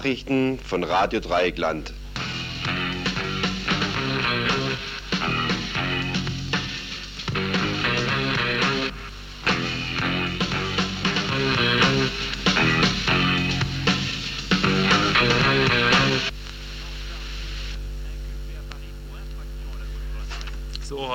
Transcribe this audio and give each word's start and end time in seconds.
Nachrichten 0.00 0.58
von 0.58 0.82
Radio 0.82 1.20
Dreieckland. 1.20 1.92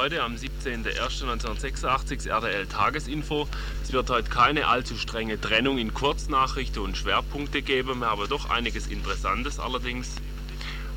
heute 0.06 0.22
am 0.22 0.36
17.01.1986 0.36 2.30
RDL 2.30 2.68
Tagesinfo. 2.68 3.48
Es 3.86 3.94
wird 3.94 4.10
heute 4.10 4.32
keine 4.32 4.68
allzu 4.68 4.98
strenge 4.98 5.40
Trennung 5.40 5.78
in 5.78 5.94
Kurznachrichten 5.94 6.82
und 6.82 6.98
Schwerpunkte 6.98 7.62
geben, 7.62 8.02
aber 8.02 8.28
doch 8.28 8.50
einiges 8.50 8.88
Interessantes 8.88 9.60
allerdings. 9.60 10.08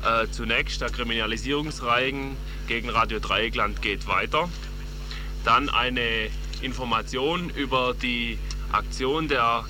Äh, 0.03 0.27
zunächst 0.31 0.81
der 0.81 0.89
Kriminalisierungsreigen 0.89 2.35
gegen 2.67 2.89
Radio 2.89 3.19
Dreieckland 3.19 3.83
geht 3.83 4.07
weiter. 4.07 4.49
Dann 5.45 5.69
eine 5.69 6.31
Information 6.61 7.51
über 7.51 7.93
die 7.93 8.39
Aktion 8.71 9.27
der 9.27 9.65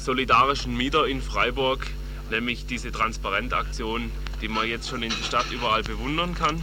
solidarischen 0.00 0.76
Mieter 0.76 1.08
in 1.08 1.22
Freiburg, 1.22 1.88
nämlich 2.30 2.66
diese 2.66 2.92
Transparentaktion, 2.92 4.12
die 4.40 4.48
man 4.48 4.68
jetzt 4.68 4.88
schon 4.88 5.02
in 5.02 5.10
der 5.10 5.24
Stadt 5.24 5.50
überall 5.50 5.82
bewundern 5.82 6.36
kann. 6.36 6.62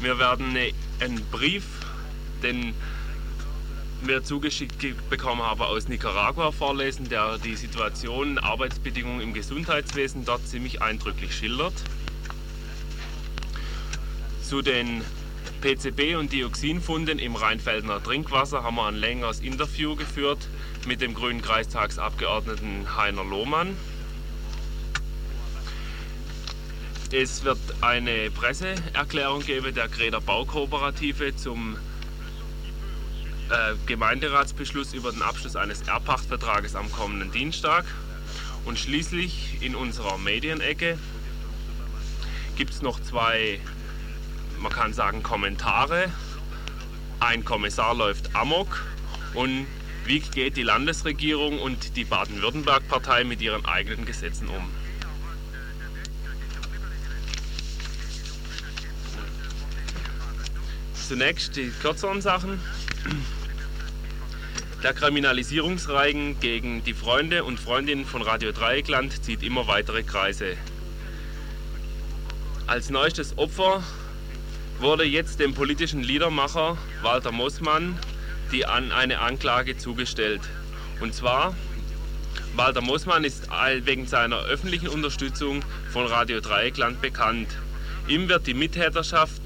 Wir 0.00 0.20
werden 0.20 0.56
einen 1.00 1.26
Brief, 1.32 1.64
den 2.44 2.72
wir 4.08 4.24
zugeschickt 4.24 5.08
bekommen 5.10 5.42
haben 5.42 5.62
aus 5.62 5.88
Nicaragua 5.88 6.50
vorlesen, 6.50 7.08
der 7.08 7.38
die 7.38 7.54
Situation, 7.54 8.38
Arbeitsbedingungen 8.38 9.20
im 9.20 9.34
Gesundheitswesen 9.34 10.24
dort 10.24 10.46
ziemlich 10.46 10.82
eindrücklich 10.82 11.34
schildert. 11.34 11.74
Zu 14.42 14.62
den 14.62 15.02
PCB- 15.62 16.16
und 16.16 16.32
Dioxinfunden 16.32 17.18
im 17.18 17.36
Rheinfeldener 17.36 18.02
Trinkwasser 18.02 18.64
haben 18.64 18.76
wir 18.76 18.86
ein 18.86 18.96
längeres 18.96 19.40
Interview 19.40 19.94
geführt 19.94 20.48
mit 20.86 21.00
dem 21.00 21.14
Grünen 21.14 21.40
Kreistagsabgeordneten 21.40 22.96
Heiner 22.96 23.24
Lohmann. 23.24 23.76
Es 27.12 27.44
wird 27.44 27.58
eine 27.82 28.30
Presseerklärung 28.30 29.44
geben 29.44 29.74
der 29.74 29.88
Greder 29.88 30.20
Baukooperative 30.20 31.36
zum 31.36 31.76
äh, 33.52 33.74
Gemeinderatsbeschluss 33.86 34.94
über 34.94 35.12
den 35.12 35.22
Abschluss 35.22 35.56
eines 35.56 35.82
Erbpachtvertrages 35.82 36.74
am 36.74 36.90
kommenden 36.90 37.30
Dienstag. 37.30 37.84
Und 38.64 38.78
schließlich 38.78 39.58
in 39.60 39.74
unserer 39.74 40.16
Medienecke 40.18 40.98
gibt 42.56 42.72
es 42.72 42.80
noch 42.80 43.00
zwei, 43.00 43.60
man 44.58 44.72
kann 44.72 44.94
sagen, 44.94 45.22
Kommentare. 45.22 46.10
Ein 47.20 47.44
Kommissar 47.44 47.94
läuft 47.94 48.34
amok 48.34 48.84
und 49.34 49.66
wie 50.06 50.20
geht 50.20 50.56
die 50.56 50.62
Landesregierung 50.62 51.60
und 51.60 51.96
die 51.96 52.04
Baden-Württemberg-Partei 52.04 53.24
mit 53.24 53.40
ihren 53.40 53.64
eigenen 53.66 54.04
Gesetzen 54.04 54.48
um? 54.48 54.70
Zunächst 61.06 61.56
die 61.56 61.70
kürzeren 61.82 62.22
Sachen. 62.22 62.58
Der 64.82 64.94
Kriminalisierungsreigen 64.94 66.40
gegen 66.40 66.82
die 66.82 66.92
Freunde 66.92 67.44
und 67.44 67.60
Freundinnen 67.60 68.04
von 68.04 68.20
Radio 68.20 68.50
Dreieckland 68.50 69.22
zieht 69.22 69.44
immer 69.44 69.68
weitere 69.68 70.02
Kreise. 70.02 70.56
Als 72.66 72.90
neuestes 72.90 73.38
Opfer 73.38 73.84
wurde 74.80 75.04
jetzt 75.04 75.38
dem 75.38 75.54
politischen 75.54 76.02
Liedermacher 76.02 76.76
Walter 77.00 77.30
Mossmann 77.30 77.96
die 78.50 78.66
an 78.66 78.90
eine 78.90 79.20
Anklage 79.20 79.78
zugestellt. 79.78 80.42
Und 81.00 81.14
zwar, 81.14 81.56
Walter 82.56 82.80
Mossmann 82.80 83.22
ist 83.22 83.48
wegen 83.84 84.08
seiner 84.08 84.40
öffentlichen 84.40 84.88
Unterstützung 84.88 85.64
von 85.92 86.06
Radio 86.06 86.40
Dreieckland 86.40 87.00
bekannt. 87.00 87.48
Ihm 88.08 88.28
wird 88.28 88.48
die 88.48 88.54
Mittäterschaft 88.54 89.40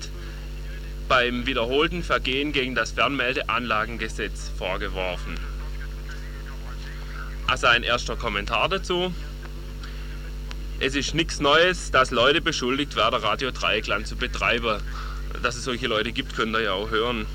beim 1.09 1.47
wiederholten 1.47 2.03
Vergehen 2.03 2.53
gegen 2.53 2.75
das 2.75 2.93
Fernmeldeanlagengesetz 2.93 4.51
vorgeworfen. 4.57 5.39
Also 7.47 7.69
ein 7.69 7.83
erster 7.83 8.17
Kommentar 8.17 8.69
dazu. 8.69 9.15
Es 10.81 10.95
ist 10.95 11.15
nichts 11.15 11.41
Neues, 11.41 11.91
dass 11.91 12.11
Leute 12.11 12.41
beschuldigt 12.41 12.97
werden, 12.97 13.21
Radio 13.21 13.51
Dreieckland 13.51 14.07
zu 14.07 14.17
betreiben. 14.17 14.81
Dass 15.43 15.57
es 15.57 15.65
solche 15.65 15.87
Leute 15.87 16.13
gibt, 16.13 16.35
könnt 16.35 16.55
ihr 16.55 16.63
ja 16.63 16.73
auch 16.73 16.91
hören. 16.91 17.27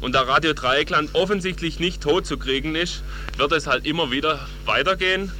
Und 0.00 0.14
da 0.14 0.22
Radio 0.22 0.52
Dreieckland 0.52 1.14
offensichtlich 1.14 1.78
nicht 1.78 2.02
tot 2.02 2.26
zu 2.26 2.38
kriegen 2.38 2.74
ist, 2.74 3.02
wird 3.36 3.52
es 3.52 3.66
halt 3.66 3.86
immer 3.86 4.10
wieder 4.10 4.46
weitergehen. 4.64 5.30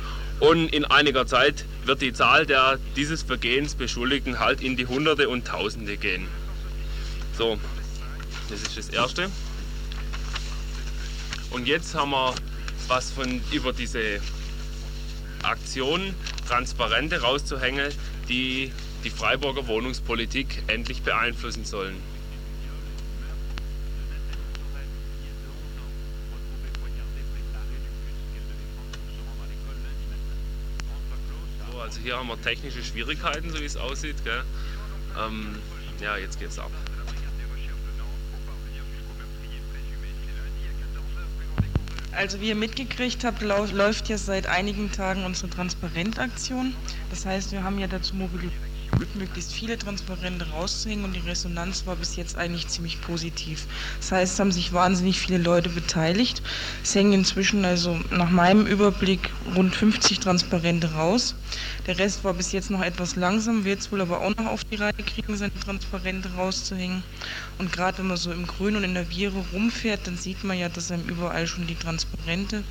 Und 0.41 0.69
in 0.69 0.85
einiger 0.85 1.27
Zeit 1.27 1.65
wird 1.85 2.01
die 2.01 2.13
Zahl 2.13 2.47
der 2.47 2.79
dieses 2.97 3.23
Vergehens 3.23 3.75
Beschuldigten 3.75 4.39
halt 4.39 4.61
in 4.61 4.77
die 4.77 4.87
Hunderte 4.87 5.29
und 5.29 5.47
Tausende 5.47 5.97
gehen. 5.97 6.27
So, 7.37 7.59
das 8.51 8.63
ist 8.63 8.77
das 8.77 8.89
erste. 8.91 9.31
Und 11.51 11.67
jetzt 11.67 11.95
haben 11.95 12.11
wir 12.11 12.35
was 12.89 13.11
von 13.11 13.41
über 13.53 13.73
diese 13.73 14.21
Aktion 15.43 16.15
Transparente 16.47 17.23
rauszuhängen, 17.23 17.93
die 18.29 18.73
die 19.05 19.11
Freiburger 19.11 19.67
Wohnungspolitik 19.67 20.63
endlich 20.67 21.03
beeinflussen 21.03 21.65
sollen. 21.65 21.97
So, 31.71 31.81
also 31.81 32.01
hier 32.01 32.17
haben 32.17 32.29
wir 32.29 32.41
technische 32.41 32.85
Schwierigkeiten, 32.85 33.51
so 33.51 33.61
wie 33.61 33.65
es 33.65 33.77
aussieht. 33.77 34.17
Ähm, 35.19 35.57
ja, 36.01 36.17
jetzt 36.17 36.39
geht's 36.39 36.59
ab. 36.59 36.71
Also 42.15 42.41
wie 42.41 42.49
ihr 42.49 42.55
mitgekriegt 42.55 43.25
habt, 43.25 43.41
läuft 43.41 44.09
ja 44.09 44.19
seit 44.19 44.47
einigen 44.47 44.93
Tagen 44.93 45.25
unsere 45.25 45.49
Transparentaktion. 45.49 46.75
Das 47.11 47.25
heißt, 47.25 47.53
wir 47.53 47.65
haben 47.65 47.79
ja 47.79 47.87
dazu 47.87 48.15
mobilisiert, 48.15 48.53
möglichst 49.15 49.53
viele 49.53 49.79
Transparente 49.79 50.49
rauszuhängen 50.51 51.05
und 51.05 51.13
die 51.15 51.21
Resonanz 51.21 51.87
war 51.87 51.97
bis 51.97 52.17
jetzt 52.17 52.37
eigentlich 52.37 52.69
ziemlich 52.69 53.01
positiv. 53.01 53.67
Das 53.99 54.13
heißt, 54.13 54.35
es 54.35 54.41
haben 54.41 54.53
sich 54.53 54.73
wahnsinnig 54.73 55.19
viele 55.19 55.39
Leute 55.39 55.69
beteiligt. 55.69 56.43
Es 56.83 56.95
hängen 56.95 57.13
inzwischen 57.13 57.65
also 57.65 57.99
nach 58.11 58.31
meinem 58.31 58.67
Überblick 58.67 59.31
rund 59.55 59.75
50 59.75 60.21
Transparente 60.21 60.93
raus. 60.95 61.35
Der 61.87 61.99
Rest 61.99 62.25
war 62.25 62.35
bis 62.35 62.53
jetzt 62.53 62.71
noch 62.71 62.83
etwas 62.83 63.17
langsam, 63.17 63.65
wird 63.65 63.81
es 63.81 63.93
wohl 63.93 64.01
aber 64.01 64.21
auch 64.21 64.35
noch 64.37 64.47
auf 64.47 64.65
die 64.65 64.77
Reihe 64.77 64.93
kriegen, 64.93 65.37
seine 65.37 65.59
Transparente 65.61 66.31
rauszuhängen. 66.37 67.03
Und 67.59 67.73
gerade 67.73 67.99
wenn 67.99 68.09
man 68.09 68.17
so 68.17 68.33
im 68.33 68.47
Grün 68.47 68.77
und 68.77 68.85
in 68.85 68.95
der 68.95 69.07
Viere 69.07 69.45
rumfährt, 69.53 70.07
dann 70.07 70.17
sieht 70.17 70.45
man 70.45 70.59
ja, 70.59 70.69
dass 70.69 70.91
einem 70.91 71.09
überall 71.09 71.47
schon 71.47 71.67
die 71.67 71.75
Transparente 71.75 72.63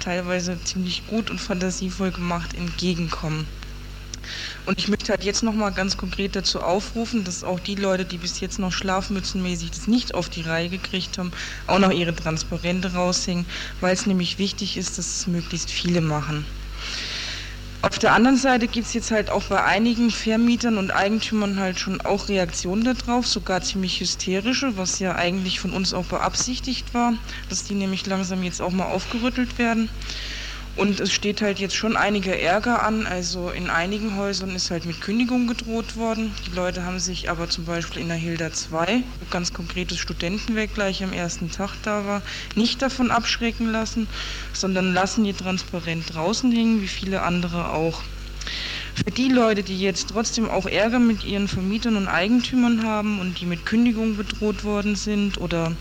teilweise 0.00 0.58
ziemlich 0.64 1.06
gut 1.06 1.30
und 1.30 1.40
fantasievoll 1.40 2.10
gemacht 2.10 2.54
entgegenkommen. 2.54 3.46
Und 4.66 4.78
ich 4.78 4.88
möchte 4.88 5.12
halt 5.12 5.22
jetzt 5.22 5.44
nochmal 5.44 5.70
ganz 5.72 5.96
konkret 5.96 6.34
dazu 6.34 6.60
aufrufen, 6.60 7.22
dass 7.22 7.44
auch 7.44 7.60
die 7.60 7.76
Leute, 7.76 8.04
die 8.04 8.18
bis 8.18 8.40
jetzt 8.40 8.58
noch 8.58 8.72
schlafmützenmäßig 8.72 9.70
das 9.70 9.86
nicht 9.86 10.14
auf 10.14 10.28
die 10.28 10.42
Reihe 10.42 10.68
gekriegt 10.68 11.18
haben, 11.18 11.30
auch 11.68 11.78
noch 11.78 11.92
ihre 11.92 12.14
Transparente 12.14 12.92
raushängen, 12.92 13.46
weil 13.80 13.94
es 13.94 14.06
nämlich 14.06 14.38
wichtig 14.38 14.76
ist, 14.76 14.98
dass 14.98 15.06
es 15.20 15.26
möglichst 15.28 15.70
viele 15.70 16.00
machen. 16.00 16.44
Auf 17.82 18.00
der 18.00 18.14
anderen 18.14 18.36
Seite 18.36 18.66
gibt 18.66 18.88
es 18.88 18.94
jetzt 18.94 19.12
halt 19.12 19.30
auch 19.30 19.44
bei 19.44 19.62
einigen 19.62 20.10
Vermietern 20.10 20.76
und 20.76 20.90
Eigentümern 20.90 21.60
halt 21.60 21.78
schon 21.78 22.00
auch 22.00 22.28
Reaktionen 22.28 22.82
darauf, 22.82 23.28
sogar 23.28 23.62
ziemlich 23.62 24.00
hysterische, 24.00 24.76
was 24.76 24.98
ja 24.98 25.14
eigentlich 25.14 25.60
von 25.60 25.72
uns 25.72 25.94
auch 25.94 26.06
beabsichtigt 26.06 26.92
war, 26.92 27.12
dass 27.48 27.62
die 27.62 27.74
nämlich 27.74 28.04
langsam 28.06 28.42
jetzt 28.42 28.60
auch 28.60 28.72
mal 28.72 28.86
aufgerüttelt 28.86 29.58
werden. 29.58 29.88
Und 30.76 31.00
es 31.00 31.10
steht 31.10 31.40
halt 31.40 31.58
jetzt 31.58 31.74
schon 31.74 31.96
einiger 31.96 32.38
Ärger 32.38 32.82
an. 32.82 33.06
Also 33.06 33.48
in 33.48 33.70
einigen 33.70 34.16
Häusern 34.16 34.54
ist 34.54 34.70
halt 34.70 34.84
mit 34.84 35.00
Kündigung 35.00 35.46
gedroht 35.46 35.96
worden. 35.96 36.34
Die 36.46 36.54
Leute 36.54 36.84
haben 36.84 37.00
sich 37.00 37.30
aber 37.30 37.48
zum 37.48 37.64
Beispiel 37.64 38.02
in 38.02 38.08
der 38.08 38.18
Hilda 38.18 38.52
2, 38.52 39.02
wo 39.20 39.26
ganz 39.30 39.54
konkretes 39.54 39.98
Studentenwerk 39.98 40.74
gleich 40.74 41.02
am 41.02 41.14
ersten 41.14 41.50
Tag 41.50 41.70
da 41.82 42.04
war, 42.04 42.22
nicht 42.56 42.82
davon 42.82 43.10
abschrecken 43.10 43.72
lassen, 43.72 44.06
sondern 44.52 44.92
lassen 44.92 45.24
die 45.24 45.32
transparent 45.32 46.14
draußen 46.14 46.52
hängen, 46.52 46.82
wie 46.82 46.88
viele 46.88 47.22
andere 47.22 47.72
auch. 47.72 48.02
Für 48.96 49.10
die 49.10 49.28
Leute, 49.28 49.62
die 49.62 49.78
jetzt 49.78 50.08
trotzdem 50.08 50.48
auch 50.48 50.66
Ärger 50.66 50.98
mit 50.98 51.24
ihren 51.24 51.48
Vermietern 51.48 51.96
und 51.96 52.08
Eigentümern 52.08 52.82
haben 52.82 53.20
und 53.20 53.40
die 53.40 53.46
mit 53.46 53.66
Kündigung 53.66 54.16
bedroht 54.16 54.64
worden 54.64 54.94
sind 54.94 55.38
oder 55.38 55.72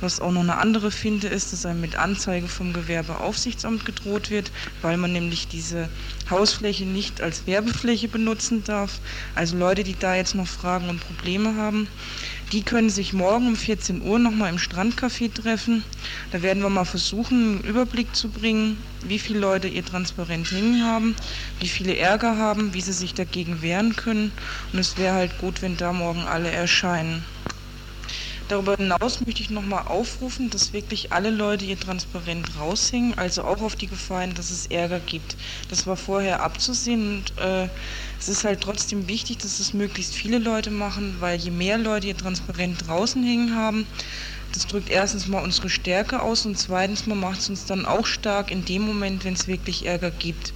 Was 0.00 0.20
auch 0.20 0.30
noch 0.30 0.42
eine 0.42 0.58
andere 0.58 0.92
Finte 0.92 1.26
ist, 1.26 1.52
dass 1.52 1.66
einem 1.66 1.80
mit 1.80 1.96
Anzeige 1.96 2.46
vom 2.46 2.72
Gewerbeaufsichtsamt 2.72 3.84
gedroht 3.84 4.30
wird, 4.30 4.52
weil 4.80 4.96
man 4.96 5.12
nämlich 5.12 5.48
diese 5.48 5.88
Hausfläche 6.30 6.84
nicht 6.84 7.20
als 7.20 7.46
Werbefläche 7.48 8.06
benutzen 8.06 8.62
darf. 8.62 9.00
Also 9.34 9.56
Leute, 9.56 9.82
die 9.82 9.98
da 9.98 10.14
jetzt 10.14 10.36
noch 10.36 10.46
Fragen 10.46 10.88
und 10.88 11.00
Probleme 11.00 11.56
haben, 11.56 11.88
die 12.52 12.62
können 12.62 12.90
sich 12.90 13.12
morgen 13.12 13.48
um 13.48 13.56
14 13.56 14.00
Uhr 14.00 14.18
nochmal 14.18 14.50
im 14.50 14.58
Strandcafé 14.58 15.32
treffen. 15.32 15.82
Da 16.30 16.42
werden 16.42 16.62
wir 16.62 16.70
mal 16.70 16.84
versuchen, 16.84 17.58
einen 17.58 17.60
Überblick 17.60 18.14
zu 18.14 18.28
bringen, 18.28 18.78
wie 19.02 19.18
viele 19.18 19.40
Leute 19.40 19.68
ihr 19.68 19.84
Transparent 19.84 20.50
hängen 20.50 20.84
haben, 20.84 21.14
wie 21.60 21.68
viele 21.68 21.96
Ärger 21.96 22.36
haben, 22.36 22.72
wie 22.72 22.80
sie 22.80 22.92
sich 22.92 23.14
dagegen 23.14 23.62
wehren 23.62 23.96
können. 23.96 24.32
Und 24.72 24.78
es 24.78 24.96
wäre 24.96 25.14
halt 25.14 25.38
gut, 25.38 25.60
wenn 25.60 25.76
da 25.76 25.92
morgen 25.92 26.22
alle 26.22 26.50
erscheinen. 26.50 27.24
Darüber 28.48 28.76
hinaus 28.76 29.20
möchte 29.26 29.42
ich 29.42 29.50
nochmal 29.50 29.82
aufrufen, 29.88 30.48
dass 30.48 30.72
wirklich 30.72 31.12
alle 31.12 31.28
Leute 31.28 31.66
ihr 31.66 31.78
transparent 31.78 32.56
raushängen, 32.58 33.16
also 33.18 33.44
auch 33.44 33.60
auf 33.60 33.76
die 33.76 33.88
Gefahren, 33.88 34.32
dass 34.34 34.50
es 34.50 34.64
Ärger 34.66 35.00
gibt. 35.00 35.36
Das 35.68 35.86
war 35.86 35.98
vorher 35.98 36.40
abzusehen 36.42 37.18
und 37.18 37.38
äh, 37.38 37.68
es 38.18 38.28
ist 38.30 38.44
halt 38.44 38.62
trotzdem 38.62 39.06
wichtig, 39.06 39.36
dass 39.38 39.60
es 39.60 39.74
möglichst 39.74 40.14
viele 40.14 40.38
Leute 40.38 40.70
machen, 40.70 41.16
weil 41.20 41.38
je 41.38 41.50
mehr 41.50 41.76
Leute 41.76 42.06
ihr 42.06 42.16
transparent 42.16 42.86
draußen 42.86 43.22
hängen 43.22 43.54
haben, 43.54 43.86
das 44.52 44.66
drückt 44.66 44.90
erstens 44.90 45.26
mal 45.28 45.42
unsere 45.42 45.68
Stärke 45.70 46.22
aus 46.22 46.46
und 46.46 46.58
zweitens 46.58 47.06
mal 47.06 47.14
macht 47.14 47.40
es 47.40 47.50
uns 47.50 47.66
dann 47.66 47.86
auch 47.86 48.06
stark 48.06 48.50
in 48.50 48.64
dem 48.64 48.82
Moment, 48.82 49.24
wenn 49.24 49.34
es 49.34 49.46
wirklich 49.46 49.86
Ärger 49.86 50.10
gibt. 50.10 50.52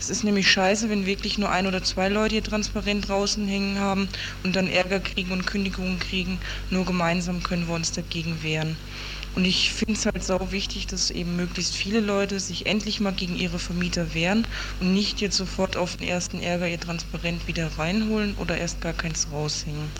Es 0.00 0.10
ist 0.10 0.24
nämlich 0.24 0.50
scheiße, 0.50 0.90
wenn 0.90 1.06
wirklich 1.06 1.38
nur 1.38 1.50
ein 1.50 1.66
oder 1.66 1.82
zwei 1.82 2.08
Leute 2.08 2.34
hier 2.34 2.44
transparent 2.44 3.08
draußen 3.08 3.46
hängen 3.46 3.78
haben 3.78 4.08
und 4.42 4.56
dann 4.56 4.68
Ärger 4.68 5.00
kriegen 5.00 5.32
und 5.32 5.46
Kündigungen 5.46 5.98
kriegen. 5.98 6.38
Nur 6.70 6.84
gemeinsam 6.84 7.42
können 7.42 7.68
wir 7.68 7.74
uns 7.74 7.92
dagegen 7.92 8.42
wehren. 8.42 8.76
Und 9.34 9.44
ich 9.44 9.72
finde 9.72 9.94
es 9.94 10.06
halt 10.06 10.22
sau 10.22 10.52
wichtig, 10.52 10.86
dass 10.86 11.10
eben 11.10 11.34
möglichst 11.36 11.74
viele 11.74 12.00
Leute 12.00 12.38
sich 12.38 12.66
endlich 12.66 13.00
mal 13.00 13.12
gegen 13.12 13.36
ihre 13.36 13.58
Vermieter 13.58 14.14
wehren 14.14 14.46
und 14.80 14.94
nicht 14.94 15.20
jetzt 15.20 15.36
sofort 15.36 15.76
auf 15.76 15.96
den 15.96 16.06
ersten 16.06 16.40
Ärger 16.40 16.68
ihr 16.68 16.78
Transparent 16.78 17.48
wieder 17.48 17.68
reinholen 17.76 18.34
oder 18.36 18.56
erst 18.56 18.80
gar 18.80 18.92
keins 18.92 19.26
raushängen. 19.32 19.90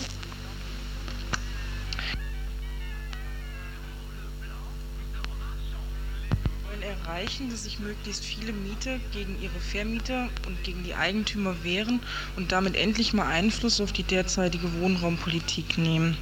Erreichen, 7.15 7.49
dass 7.49 7.63
sich 7.63 7.79
möglichst 7.79 8.25
viele 8.25 8.51
Mieter 8.51 8.97
gegen 9.13 9.37
ihre 9.41 9.59
Vermieter 9.61 10.27
und 10.47 10.61
gegen 10.63 10.83
die 10.83 10.95
Eigentümer 10.95 11.55
wehren 11.63 12.01
und 12.35 12.51
damit 12.51 12.75
endlich 12.75 13.13
mal 13.13 13.27
Einfluss 13.27 13.79
auf 13.79 13.93
die 13.93 14.03
derzeitige 14.03 14.73
Wohnraumpolitik 14.81 15.77
nehmen. 15.77 16.17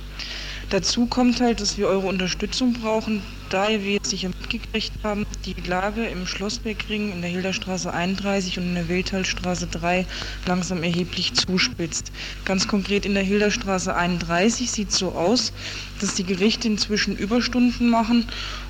Dazu 0.70 1.08
kommt 1.08 1.42
halt, 1.42 1.62
dass 1.62 1.80
wir 1.80 1.88
eure 1.88 2.06
Unterstützung 2.08 2.74
brauchen, 2.74 3.24
ihr, 3.54 3.84
wie 3.84 3.94
ihr 3.94 4.00
sicher 4.04 4.30
mitgekriegt 4.30 4.92
haben, 5.04 5.26
die 5.46 5.54
Lage 5.68 6.06
im 6.06 6.26
Schlossbergring 6.26 7.12
in 7.12 7.22
der 7.22 7.30
Hilderstraße 7.30 7.94
31 7.94 8.58
und 8.58 8.64
in 8.66 8.76
der 8.76 8.88
Wildtalstraße 8.88 9.68
3 9.68 10.06
langsam 10.48 10.82
erheblich 10.82 11.34
zuspitzt. 11.34 12.12
Ganz 12.46 12.68
konkret 12.68 13.06
in 13.06 13.14
der 13.14 13.24
Hilderstraße 13.24 13.96
31 13.96 14.72
sieht 14.72 14.90
es 14.90 14.98
so 14.98 15.12
aus, 15.12 15.54
dass 16.02 16.16
die 16.16 16.24
Gerichte 16.24 16.68
inzwischen 16.68 17.16
Überstunden 17.16 17.90
machen, 17.90 18.26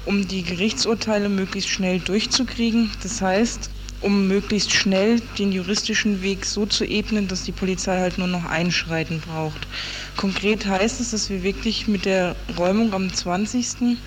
um 0.05 0.27
die 0.27 0.43
Gerichtsurteile 0.43 1.29
möglichst 1.29 1.69
schnell 1.69 1.99
durchzukriegen. 1.99 2.91
Das 3.01 3.21
heißt, 3.21 3.69
um 4.03 4.27
möglichst 4.27 4.71
schnell 4.73 5.21
den 5.39 5.51
juristischen 5.51 6.21
Weg 6.21 6.45
so 6.45 6.65
zu 6.65 6.85
ebnen, 6.85 7.27
dass 7.27 7.43
die 7.43 7.51
Polizei 7.51 7.97
halt 7.99 8.17
nur 8.17 8.27
noch 8.27 8.45
Einschreiten 8.45 9.21
braucht. 9.21 9.67
Konkret 10.17 10.65
heißt 10.65 10.99
es, 10.99 11.11
dass 11.11 11.29
wir 11.29 11.43
wirklich 11.43 11.87
mit 11.87 12.05
der 12.05 12.35
Räumung 12.57 12.93
am 12.93 13.11
20. 13.11 13.97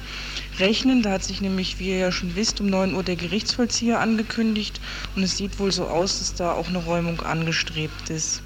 rechnen. 0.58 1.02
Da 1.02 1.12
hat 1.12 1.24
sich 1.24 1.40
nämlich, 1.40 1.78
wie 1.78 1.90
ihr 1.90 1.98
ja 1.98 2.12
schon 2.12 2.36
wisst, 2.36 2.60
um 2.60 2.66
9 2.66 2.94
Uhr 2.94 3.02
der 3.02 3.16
Gerichtsvollzieher 3.16 4.00
angekündigt 4.00 4.80
und 5.16 5.22
es 5.22 5.36
sieht 5.36 5.58
wohl 5.58 5.72
so 5.72 5.86
aus, 5.86 6.18
dass 6.18 6.34
da 6.34 6.52
auch 6.52 6.68
eine 6.68 6.78
Räumung 6.78 7.20
angestrebt 7.22 8.10
ist. 8.10 8.42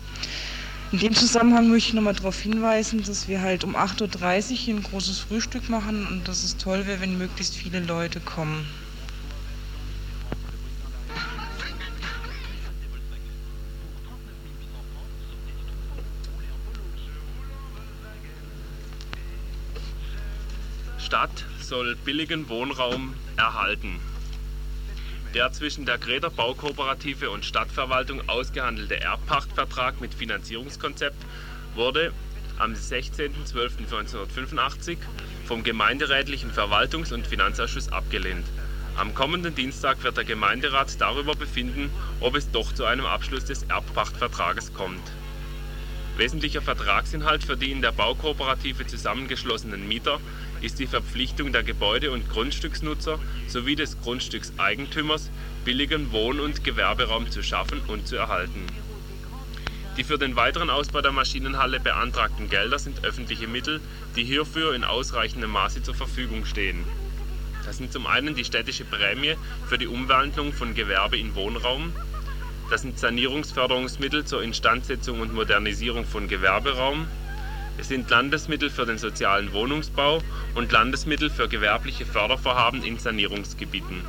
In 0.92 0.98
dem 0.98 1.14
Zusammenhang 1.14 1.68
möchte 1.68 1.90
ich 1.90 1.94
nochmal 1.94 2.14
darauf 2.14 2.40
hinweisen, 2.40 3.04
dass 3.04 3.28
wir 3.28 3.40
halt 3.42 3.62
um 3.62 3.76
8.30 3.76 4.50
Uhr 4.50 4.56
hier 4.56 4.74
ein 4.74 4.82
großes 4.82 5.20
Frühstück 5.20 5.68
machen 5.68 6.06
und 6.08 6.26
dass 6.26 6.42
es 6.42 6.56
toll 6.56 6.84
wäre, 6.86 7.00
wenn 7.00 7.16
möglichst 7.16 7.54
viele 7.54 7.78
Leute 7.78 8.18
kommen. 8.18 8.66
Stadt 21.10 21.44
soll 21.58 21.96
billigen 21.96 22.48
Wohnraum 22.48 23.14
erhalten. 23.36 23.98
Der 25.34 25.50
zwischen 25.50 25.84
der 25.84 25.98
Greder 25.98 26.30
Baukooperative 26.30 27.30
und 27.30 27.44
Stadtverwaltung 27.44 28.28
ausgehandelte 28.28 29.00
Erbpachtvertrag 29.00 30.00
mit 30.00 30.14
Finanzierungskonzept 30.14 31.20
wurde 31.74 32.12
am 32.58 32.74
16.12.1985 32.74 34.98
vom 35.46 35.64
Gemeinderätlichen 35.64 36.52
Verwaltungs- 36.52 37.12
und 37.12 37.26
Finanzausschuss 37.26 37.90
abgelehnt. 37.90 38.46
Am 38.96 39.12
kommenden 39.12 39.56
Dienstag 39.56 40.04
wird 40.04 40.16
der 40.16 40.22
Gemeinderat 40.22 41.00
darüber 41.00 41.34
befinden, 41.34 41.90
ob 42.20 42.36
es 42.36 42.52
doch 42.52 42.72
zu 42.72 42.84
einem 42.84 43.06
Abschluss 43.06 43.46
des 43.46 43.64
Erbpachtvertrages 43.64 44.72
kommt. 44.74 45.02
Wesentlicher 46.16 46.62
Vertragsinhalt 46.62 47.42
für 47.42 47.56
die 47.56 47.72
in 47.72 47.82
der 47.82 47.90
Baukooperative 47.90 48.86
zusammengeschlossenen 48.86 49.88
Mieter 49.88 50.20
ist 50.60 50.78
die 50.78 50.86
Verpflichtung 50.86 51.52
der 51.52 51.62
Gebäude 51.62 52.10
und 52.10 52.28
Grundstücksnutzer 52.28 53.18
sowie 53.46 53.76
des 53.76 54.00
Grundstückseigentümers, 54.00 55.30
billigen 55.64 56.12
Wohn 56.12 56.40
und 56.40 56.64
Gewerberaum 56.64 57.30
zu 57.30 57.42
schaffen 57.42 57.80
und 57.88 58.06
zu 58.06 58.16
erhalten. 58.16 58.66
Die 59.96 60.04
für 60.04 60.18
den 60.18 60.36
weiteren 60.36 60.70
Ausbau 60.70 61.00
der 61.00 61.12
Maschinenhalle 61.12 61.80
beantragten 61.80 62.48
Gelder 62.48 62.78
sind 62.78 63.04
öffentliche 63.04 63.48
Mittel, 63.48 63.80
die 64.16 64.24
hierfür 64.24 64.74
in 64.74 64.84
ausreichendem 64.84 65.50
Maße 65.50 65.82
zur 65.82 65.94
Verfügung 65.94 66.46
stehen. 66.46 66.84
Das 67.64 67.76
sind 67.76 67.92
zum 67.92 68.06
einen 68.06 68.34
die 68.34 68.44
städtische 68.44 68.84
Prämie 68.84 69.34
für 69.68 69.78
die 69.78 69.86
Umwandlung 69.86 70.52
von 70.52 70.74
Gewerbe 70.74 71.18
in 71.18 71.34
Wohnraum, 71.34 71.92
das 72.70 72.82
sind 72.82 73.00
Sanierungsförderungsmittel 73.00 74.24
zur 74.24 74.44
Instandsetzung 74.44 75.20
und 75.20 75.34
Modernisierung 75.34 76.06
von 76.06 76.28
Gewerberaum, 76.28 77.08
es 77.80 77.88
sind 77.88 78.10
Landesmittel 78.10 78.68
für 78.68 78.84
den 78.84 78.98
sozialen 78.98 79.52
Wohnungsbau 79.54 80.22
und 80.54 80.70
Landesmittel 80.70 81.30
für 81.30 81.48
gewerbliche 81.48 82.04
Fördervorhaben 82.04 82.84
in 82.84 82.98
Sanierungsgebieten. 82.98 84.02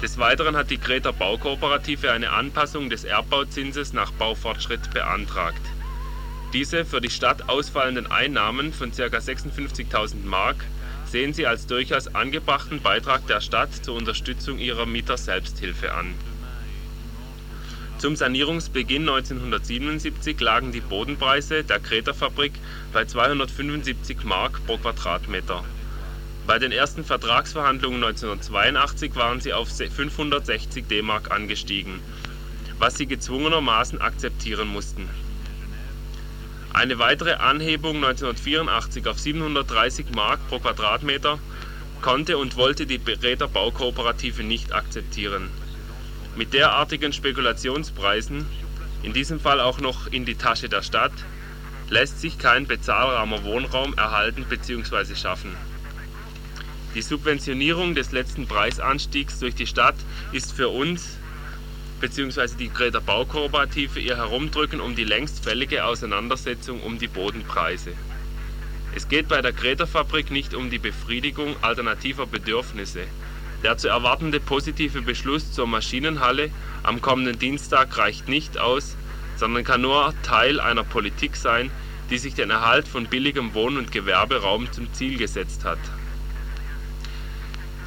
Des 0.00 0.18
Weiteren 0.18 0.56
hat 0.56 0.70
die 0.70 0.78
Kreter 0.78 1.12
Baukooperative 1.12 2.12
eine 2.12 2.30
Anpassung 2.30 2.90
des 2.90 3.04
Erbbauzinses 3.04 3.92
nach 3.92 4.12
Baufortschritt 4.12 4.92
beantragt. 4.92 5.60
Diese 6.52 6.84
für 6.84 7.00
die 7.00 7.10
Stadt 7.10 7.48
ausfallenden 7.48 8.10
Einnahmen 8.10 8.72
von 8.72 8.92
ca. 8.92 9.04
56.000 9.04 10.24
Mark 10.24 10.64
sehen 11.04 11.34
sie 11.34 11.46
als 11.46 11.66
durchaus 11.66 12.14
angebrachten 12.14 12.80
Beitrag 12.80 13.26
der 13.26 13.40
Stadt 13.40 13.74
zur 13.74 13.96
Unterstützung 13.96 14.58
ihrer 14.58 14.86
Mieter-Selbsthilfe 14.86 15.92
an 15.92 16.14
zum 18.02 18.16
Sanierungsbeginn 18.16 19.08
1977 19.08 20.40
lagen 20.40 20.72
die 20.72 20.80
Bodenpreise 20.80 21.62
der 21.62 21.78
Kreta-Fabrik 21.78 22.54
bei 22.92 23.04
275 23.04 24.24
Mark 24.24 24.60
pro 24.66 24.76
Quadratmeter. 24.76 25.62
Bei 26.44 26.58
den 26.58 26.72
ersten 26.72 27.04
Vertragsverhandlungen 27.04 28.02
1982 28.02 29.14
waren 29.14 29.40
sie 29.40 29.52
auf 29.52 29.68
560 29.68 30.88
D-Mark 30.88 31.30
angestiegen, 31.30 32.00
was 32.80 32.98
sie 32.98 33.06
gezwungenermaßen 33.06 34.00
akzeptieren 34.00 34.66
mussten. 34.66 35.08
Eine 36.72 36.98
weitere 36.98 37.34
Anhebung 37.34 37.98
1984 37.98 39.06
auf 39.06 39.20
730 39.20 40.06
Mark 40.12 40.40
pro 40.48 40.58
Quadratmeter 40.58 41.38
konnte 42.00 42.36
und 42.36 42.56
wollte 42.56 42.84
die 42.84 42.96
Räder 42.96 43.46
Baukooperative 43.46 44.42
nicht 44.42 44.72
akzeptieren 44.72 45.50
mit 46.36 46.54
derartigen 46.54 47.12
Spekulationspreisen, 47.12 48.46
in 49.02 49.12
diesem 49.12 49.40
Fall 49.40 49.60
auch 49.60 49.80
noch 49.80 50.06
in 50.06 50.24
die 50.24 50.36
Tasche 50.36 50.68
der 50.68 50.82
Stadt, 50.82 51.12
lässt 51.90 52.20
sich 52.20 52.38
kein 52.38 52.66
bezahlbarer 52.66 53.44
Wohnraum 53.44 53.94
erhalten 53.94 54.46
bzw. 54.48 55.14
schaffen. 55.14 55.54
Die 56.94 57.02
Subventionierung 57.02 57.94
des 57.94 58.12
letzten 58.12 58.46
Preisanstiegs 58.46 59.38
durch 59.38 59.54
die 59.54 59.66
Stadt 59.66 59.96
ist 60.32 60.52
für 60.52 60.68
uns 60.68 61.18
bzw. 62.00 62.48
die 62.58 62.68
Greta 62.68 63.00
Baukooperative 63.00 64.00
ihr 64.00 64.16
Herumdrücken 64.16 64.80
um 64.80 64.94
die 64.94 65.04
längst 65.04 65.44
fällige 65.44 65.84
Auseinandersetzung 65.84 66.82
um 66.82 66.98
die 66.98 67.08
Bodenpreise. 67.08 67.92
Es 68.94 69.08
geht 69.08 69.28
bei 69.28 69.40
der 69.40 69.52
Greta-Fabrik 69.52 70.30
nicht 70.30 70.54
um 70.54 70.68
die 70.68 70.78
Befriedigung 70.78 71.56
alternativer 71.62 72.26
Bedürfnisse, 72.26 73.06
der 73.62 73.76
zu 73.76 73.88
erwartende 73.88 74.40
positive 74.40 75.02
Beschluss 75.02 75.52
zur 75.52 75.66
Maschinenhalle 75.66 76.50
am 76.82 77.00
kommenden 77.00 77.38
Dienstag 77.38 77.96
reicht 77.96 78.28
nicht 78.28 78.58
aus, 78.58 78.96
sondern 79.36 79.64
kann 79.64 79.80
nur 79.80 80.14
Teil 80.22 80.60
einer 80.60 80.84
Politik 80.84 81.36
sein, 81.36 81.70
die 82.10 82.18
sich 82.18 82.34
den 82.34 82.50
Erhalt 82.50 82.88
von 82.88 83.06
billigem 83.06 83.54
Wohn- 83.54 83.76
und 83.76 83.92
Gewerberaum 83.92 84.70
zum 84.72 84.92
Ziel 84.92 85.16
gesetzt 85.16 85.64
hat. 85.64 85.78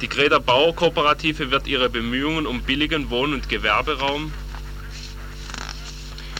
Die 0.00 0.08
Greder 0.08 0.40
Bauerkooperative 0.40 1.50
wird 1.50 1.66
ihre 1.66 1.88
Bemühungen 1.88 2.46
um 2.46 2.62
billigen 2.62 3.08
Wohn- 3.08 3.32
und 3.32 3.48
Gewerberaum 3.48 4.32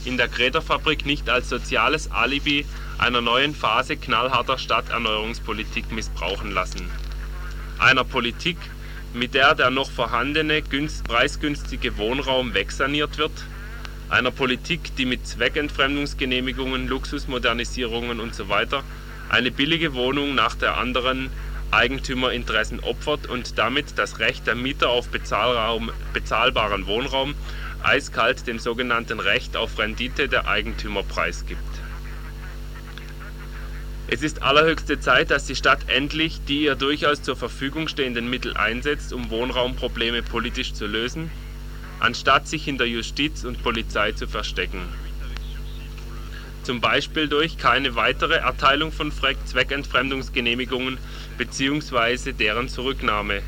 in 0.04 0.16
der 0.16 0.28
Greder-Fabrik 0.28 1.04
nicht 1.04 1.28
als 1.28 1.48
soziales 1.48 2.10
Alibi 2.10 2.64
einer 2.98 3.20
neuen 3.20 3.54
Phase 3.54 3.96
knallharter 3.96 4.58
Stadterneuerungspolitik 4.58 5.90
missbrauchen 5.90 6.52
lassen. 6.52 6.88
Einer 7.78 8.04
Politik, 8.04 8.56
mit 9.16 9.32
der 9.32 9.54
der 9.54 9.70
noch 9.70 9.90
vorhandene 9.90 10.62
preisgünstige 10.62 11.96
Wohnraum 11.96 12.52
wegsaniert 12.52 13.16
wird, 13.16 13.32
einer 14.10 14.30
Politik, 14.30 14.94
die 14.96 15.06
mit 15.06 15.26
Zweckentfremdungsgenehmigungen, 15.26 16.86
Luxusmodernisierungen 16.86 18.20
usw. 18.20 18.66
eine 19.30 19.50
billige 19.50 19.94
Wohnung 19.94 20.34
nach 20.34 20.54
der 20.54 20.76
anderen 20.76 21.30
Eigentümerinteressen 21.70 22.80
opfert 22.80 23.26
und 23.26 23.58
damit 23.58 23.98
das 23.98 24.18
Recht 24.18 24.46
der 24.46 24.54
Mieter 24.54 24.90
auf 24.90 25.08
bezahlbaren 25.08 26.86
Wohnraum 26.86 27.34
eiskalt 27.82 28.46
dem 28.46 28.58
sogenannten 28.58 29.18
Recht 29.18 29.56
auf 29.56 29.78
Rendite 29.78 30.28
der 30.28 30.46
Eigentümer 30.46 31.02
preisgibt. 31.02 31.75
Es 34.08 34.22
ist 34.22 34.42
allerhöchste 34.42 35.00
Zeit, 35.00 35.32
dass 35.32 35.46
die 35.46 35.56
Stadt 35.56 35.88
endlich 35.88 36.40
die 36.46 36.62
ihr 36.62 36.76
durchaus 36.76 37.22
zur 37.22 37.34
Verfügung 37.34 37.88
stehenden 37.88 38.30
Mittel 38.30 38.56
einsetzt, 38.56 39.12
um 39.12 39.30
Wohnraumprobleme 39.30 40.22
politisch 40.22 40.74
zu 40.74 40.86
lösen, 40.86 41.28
anstatt 41.98 42.46
sich 42.46 42.64
hinter 42.64 42.84
Justiz 42.84 43.44
und 43.44 43.64
Polizei 43.64 44.12
zu 44.12 44.28
verstecken. 44.28 44.82
Zum 46.62 46.80
Beispiel 46.80 47.26
durch 47.26 47.58
keine 47.58 47.96
weitere 47.96 48.36
Erteilung 48.36 48.92
von 48.92 49.10
Zweckentfremdungsgenehmigungen 49.10 50.98
bzw. 51.36 52.32
deren 52.32 52.68
Zurücknahme. 52.68 53.42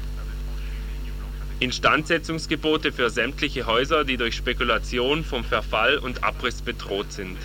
Instandsetzungsgebote 1.61 2.91
für 2.93 3.11
sämtliche 3.11 3.67
Häuser, 3.67 4.05
die 4.05 4.17
durch 4.17 4.35
Spekulation 4.35 5.25
vom 5.25 5.45
Verfall 5.45 5.99
und 5.99 6.25
Abriss 6.25 6.63
bedroht 6.63 7.13
sind. 7.13 7.39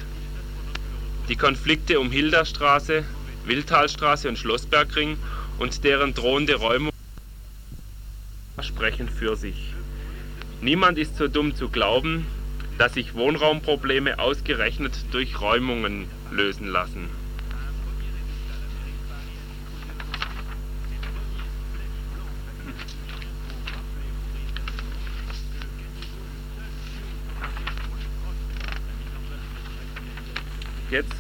Die 1.30 1.38
Konflikte 1.38 2.02
um 2.02 2.12
Hilderstraße, 2.12 3.06
Wildtalstraße 3.46 4.28
und 4.28 4.38
Schlossbergring 4.38 5.18
und 5.58 5.86
deren 5.86 6.14
drohende 6.14 6.56
Räumung 6.56 6.92
sprechen 8.62 9.08
für 9.08 9.38
sich. 9.38 9.74
Niemand 10.60 10.98
ist 10.98 11.16
so 11.16 11.30
dumm 11.30 11.56
zu 11.56 11.70
glauben, 11.70 12.26
dass 12.78 12.96
sich 12.96 13.14
Wohnraumprobleme 13.14 14.20
ausgerechnet 14.20 14.94
durch 15.12 15.40
Räumungen 15.40 16.08
lösen 16.32 16.68
lassen. 16.68 17.10
Jetzt 30.94 31.16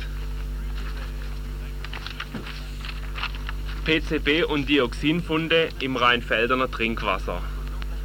PCB 3.85 4.45
und 4.47 4.69
Dioxinfunde 4.69 5.67
im 5.81 5.97
Rheinfeldener 5.97 6.71
Trinkwasser 6.71 7.41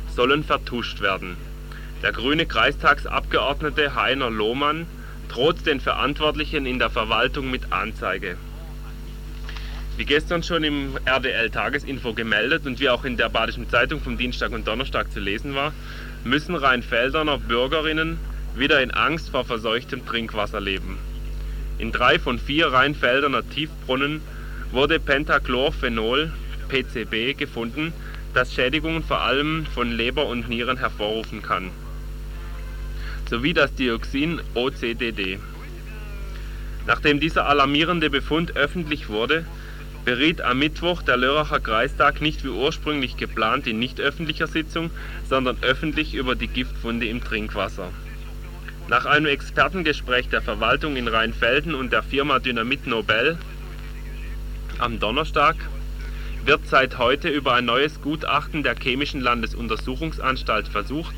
sollen 0.09 0.43
vertuscht 0.43 1.01
werden. 1.01 1.37
Der 2.03 2.11
grüne 2.11 2.47
Kreistagsabgeordnete 2.47 3.95
Heiner 3.95 4.29
Lohmann 4.29 4.87
droht 5.29 5.67
den 5.67 5.79
Verantwortlichen 5.79 6.67
in 6.67 6.81
der 6.81 6.91
Verwaltung 6.91 7.53
mit 7.53 7.73
Anzeige. 7.73 8.37
Wie 9.97 10.05
gestern 10.05 10.43
schon 10.43 10.65
im 10.65 10.99
RDL 11.05 11.51
Tagesinfo 11.51 12.13
gemeldet 12.13 12.67
und 12.67 12.81
wie 12.81 12.89
auch 12.89 13.05
in 13.05 13.17
der 13.17 13.29
Badischen 13.29 13.71
Zeitung 13.71 14.01
vom 14.01 14.19
Dienstag 14.19 14.51
und 14.51 14.67
Donnerstag 14.67 15.13
zu 15.13 15.21
lesen 15.21 15.55
war, 15.55 15.73
müssen 16.25 16.57
Rheinfelderner 16.57 17.39
Bürgerinnen 17.39 18.19
wieder 18.57 18.83
in 18.83 18.91
Angst 18.91 19.31
vor 19.31 19.45
verseuchtem 19.45 20.05
Trinkwasser 20.05 20.61
leben. 20.61 20.99
In 21.79 21.93
drei 21.93 22.19
von 22.19 22.41
vier 22.41 22.73
Rheinfelderner 22.73 23.49
Tiefbrunnen 23.49 24.23
wurde 24.73 25.01
Pentachlorphenol 25.01 26.33
(PCB) 26.69 27.37
gefunden, 27.37 27.93
das 28.35 28.53
Schädigungen 28.53 29.03
vor 29.03 29.21
allem 29.21 29.67
von 29.67 29.91
Leber 29.91 30.27
und 30.27 30.49
Nieren 30.49 30.77
hervorrufen 30.77 31.43
kann, 31.43 31.71
sowie 33.29 33.55
das 33.55 33.75
Dioxin 33.75 34.41
OCDD. 34.55 35.39
Nachdem 36.87 37.21
dieser 37.21 37.47
alarmierende 37.47 38.11
Befund 38.11 38.57
öffentlich 38.57 39.09
wurde, 39.09 39.45
beriet 40.05 40.41
am 40.41 40.59
Mittwoch 40.59 41.03
der 41.03 41.17
Lörracher 41.17 41.61
Kreistag 41.61 42.23
nicht 42.23 42.45
wie 42.45 42.49
ursprünglich 42.49 43.17
geplant 43.17 43.67
in 43.67 43.79
nichtöffentlicher 43.79 44.47
Sitzung, 44.47 44.91
sondern 45.29 45.59
öffentlich 45.61 46.15
über 46.15 46.35
die 46.35 46.49
Giftfunde 46.49 47.07
im 47.07 47.23
Trinkwasser. 47.23 47.91
Nach 48.89 49.05
einem 49.05 49.27
Expertengespräch 49.27 50.31
der 50.31 50.41
Verwaltung 50.41 50.97
in 50.97 51.09
Rheinfelden 51.09 51.75
und 51.75 51.93
der 51.93 52.03
Firma 52.03 52.39
Dynamit 52.39 52.87
Nobel 52.87 53.37
am 54.81 55.01
Donnerstag 55.01 55.57
wird 56.45 56.67
seit 56.67 56.99
heute 56.99 57.29
über 57.29 57.55
ein 57.55 57.65
neues 57.65 58.01
Gutachten 58.01 58.63
der 58.63 58.75
Chemischen 58.75 59.21
Landesuntersuchungsanstalt 59.21 60.69
versucht, 60.69 61.15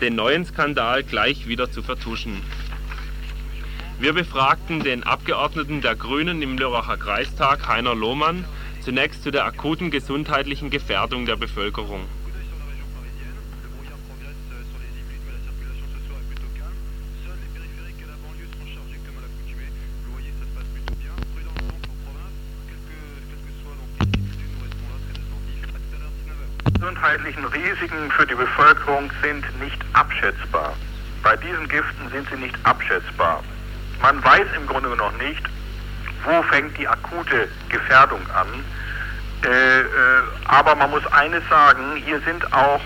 den 0.00 0.14
neuen 0.14 0.44
Skandal 0.44 1.02
gleich 1.02 1.46
wieder 1.46 1.70
zu 1.70 1.82
vertuschen. 1.82 2.40
Wir 4.00 4.12
befragten 4.12 4.82
den 4.82 5.04
Abgeordneten 5.04 5.80
der 5.80 5.94
Grünen 5.94 6.42
im 6.42 6.58
Lörracher 6.58 6.96
Kreistag, 6.96 7.68
Heiner 7.68 7.94
Lohmann, 7.94 8.44
zunächst 8.80 9.22
zu 9.22 9.30
der 9.30 9.44
akuten 9.44 9.90
gesundheitlichen 9.90 10.70
Gefährdung 10.70 11.26
der 11.26 11.36
Bevölkerung. 11.36 12.00
Gesundheitlichen 27.02 27.44
Risiken 27.46 28.10
für 28.12 28.26
die 28.26 28.34
Bevölkerung 28.34 29.10
sind 29.22 29.44
nicht 29.60 29.80
abschätzbar. 29.92 30.72
Bei 31.22 31.36
diesen 31.36 31.68
Giften 31.68 32.08
sind 32.10 32.28
sie 32.30 32.36
nicht 32.36 32.54
abschätzbar. 32.62 33.42
Man 34.00 34.22
weiß 34.22 34.46
im 34.56 34.66
Grunde 34.66 34.88
noch 34.90 35.12
nicht, 35.18 35.42
wo 36.24 36.42
fängt 36.44 36.78
die 36.78 36.86
akute 36.86 37.48
Gefährdung 37.68 38.20
an. 38.30 38.46
Äh, 39.44 39.80
äh, 39.80 39.84
aber 40.46 40.76
man 40.76 40.90
muss 40.90 41.04
eines 41.12 41.42
sagen, 41.48 41.96
hier 41.96 42.20
sind 42.20 42.52
auch 42.52 42.80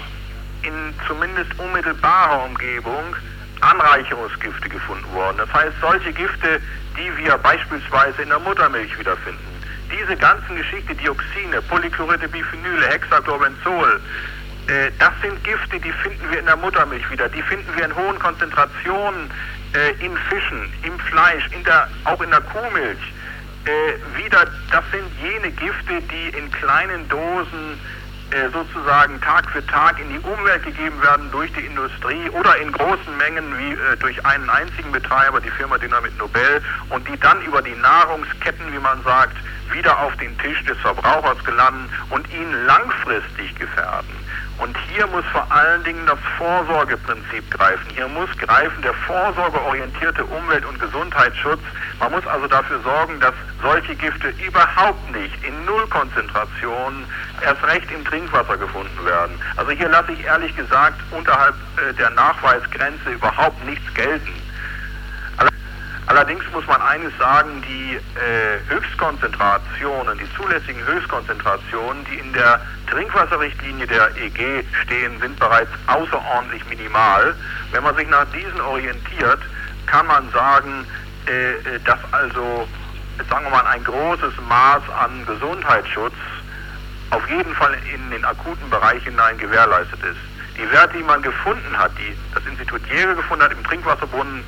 in 0.62 0.94
zumindest 1.06 1.58
unmittelbarer 1.58 2.44
Umgebung 2.44 3.16
Anreicherungsgifte 3.60 4.68
gefunden 4.70 5.12
worden. 5.12 5.36
Das 5.36 5.52
heißt, 5.52 5.74
solche 5.82 6.12
Gifte, 6.12 6.60
die 6.96 7.16
wir 7.18 7.36
beispielsweise 7.38 8.22
in 8.22 8.30
der 8.30 8.38
Muttermilch 8.38 8.98
wiederfinden 8.98 9.55
diese 9.90 10.16
ganzen 10.16 10.56
Geschichte, 10.56 10.94
Dioxine, 10.94 11.62
Polychloride, 11.62 12.28
Biphenyle, 12.28 12.86
Hexachlorobenzol, 12.88 14.00
äh, 14.68 14.90
das 14.98 15.12
sind 15.22 15.42
Gifte, 15.44 15.78
die 15.78 15.92
finden 15.92 16.30
wir 16.30 16.40
in 16.40 16.46
der 16.46 16.56
Muttermilch 16.56 17.08
wieder. 17.10 17.28
Die 17.28 17.42
finden 17.42 17.68
wir 17.76 17.84
in 17.84 17.94
hohen 17.94 18.18
Konzentrationen 18.18 19.30
äh, 19.74 20.04
in 20.04 20.16
Fischen, 20.28 20.72
im 20.82 20.98
Fleisch, 20.98 21.48
in 21.52 21.62
der, 21.64 21.88
auch 22.04 22.20
in 22.20 22.30
der 22.30 22.40
Kuhmilch. 22.40 22.98
Äh, 23.64 24.22
wieder, 24.22 24.44
das 24.70 24.84
sind 24.90 25.04
jene 25.22 25.50
Gifte, 25.52 26.00
die 26.00 26.36
in 26.36 26.50
kleinen 26.50 27.08
Dosen 27.08 27.80
sozusagen 28.52 29.20
Tag 29.20 29.48
für 29.50 29.64
Tag 29.66 30.00
in 30.00 30.08
die 30.10 30.18
Umwelt 30.18 30.62
gegeben 30.64 31.00
werden 31.02 31.30
durch 31.30 31.52
die 31.52 31.64
Industrie 31.64 32.28
oder 32.30 32.56
in 32.58 32.72
großen 32.72 33.16
Mengen 33.16 33.56
wie 33.58 33.72
äh, 33.72 33.96
durch 33.98 34.24
einen 34.26 34.48
einzigen 34.50 34.90
Betreiber, 34.92 35.40
die 35.40 35.50
Firma 35.50 35.78
Dynamit 35.78 36.16
Nobel, 36.18 36.62
und 36.90 37.06
die 37.08 37.18
dann 37.20 37.40
über 37.42 37.62
die 37.62 37.74
Nahrungsketten, 37.74 38.72
wie 38.72 38.78
man 38.78 39.02
sagt, 39.04 39.36
wieder 39.72 39.98
auf 39.98 40.16
den 40.16 40.36
Tisch 40.38 40.64
des 40.64 40.78
Verbrauchers 40.78 41.42
gelangen 41.44 41.88
und 42.10 42.28
ihn 42.32 42.66
langfristig 42.66 43.54
gefährden. 43.56 44.10
Und 44.58 44.76
hier 44.88 45.06
muss 45.08 45.24
vor 45.26 45.46
allen 45.50 45.84
Dingen 45.84 46.06
das 46.06 46.18
Vorsorgeprinzip 46.38 47.50
greifen. 47.50 47.86
Hier 47.94 48.08
muss 48.08 48.30
greifen 48.38 48.80
der 48.82 48.94
vorsorgeorientierte 48.94 50.24
Umwelt- 50.24 50.64
und 50.64 50.80
Gesundheitsschutz. 50.80 51.60
Man 51.98 52.12
muss 52.12 52.26
also 52.26 52.46
dafür 52.46 52.80
sorgen, 52.80 53.20
dass 53.20 53.34
solche 53.60 53.94
Gifte 53.94 54.32
überhaupt 54.44 55.10
nicht 55.12 55.44
in 55.44 55.64
Nullkonzentration 55.64 57.04
erst 57.42 57.62
recht 57.64 57.90
im 57.90 58.04
Trinkwasser 58.04 58.56
gefunden 58.56 59.04
werden. 59.04 59.38
Also 59.56 59.72
hier 59.72 59.88
lasse 59.88 60.12
ich 60.12 60.24
ehrlich 60.24 60.56
gesagt 60.56 61.00
unterhalb 61.10 61.54
äh, 61.76 61.92
der 61.94 62.10
Nachweisgrenze 62.10 63.10
überhaupt 63.10 63.62
nichts 63.66 63.92
gelten. 63.94 64.45
Allerdings 66.06 66.44
muss 66.52 66.66
man 66.66 66.80
eines 66.82 67.12
sagen, 67.18 67.62
die 67.62 67.96
äh, 67.96 68.60
Höchstkonzentrationen, 68.68 70.16
die 70.18 70.36
zulässigen 70.36 70.84
Höchstkonzentrationen, 70.86 72.04
die 72.04 72.18
in 72.18 72.32
der 72.32 72.60
Trinkwasserrichtlinie 72.88 73.88
der 73.88 74.16
EG 74.16 74.62
stehen, 74.84 75.18
sind 75.20 75.38
bereits 75.40 75.70
außerordentlich 75.88 76.64
minimal. 76.68 77.34
Wenn 77.72 77.82
man 77.82 77.96
sich 77.96 78.08
nach 78.08 78.26
diesen 78.26 78.60
orientiert, 78.60 79.40
kann 79.86 80.06
man 80.06 80.30
sagen, 80.30 80.86
äh, 81.26 81.54
äh 81.54 81.80
dass 81.84 81.98
also 82.12 82.68
sagen 83.28 83.44
wir 83.46 83.50
mal, 83.50 83.66
ein 83.66 83.82
großes 83.82 84.34
Maß 84.48 84.82
an 85.00 85.26
Gesundheitsschutz 85.26 86.14
auf 87.10 87.28
jeden 87.28 87.54
Fall 87.54 87.76
in 87.92 88.10
den 88.10 88.24
akuten 88.24 88.68
Bereich 88.70 89.02
hinein 89.04 89.38
gewährleistet 89.38 90.00
ist. 90.04 90.18
Die 90.56 90.70
Werte, 90.70 90.96
die 90.96 91.04
man 91.04 91.22
gefunden 91.22 91.76
hat, 91.76 91.92
die 91.98 92.16
das 92.34 92.44
Institut 92.46 92.80
Jäger 92.86 93.14
gefunden 93.14 93.44
hat 93.44 93.52
im 93.52 93.64
Trinkwasserbrunnen, 93.64 94.44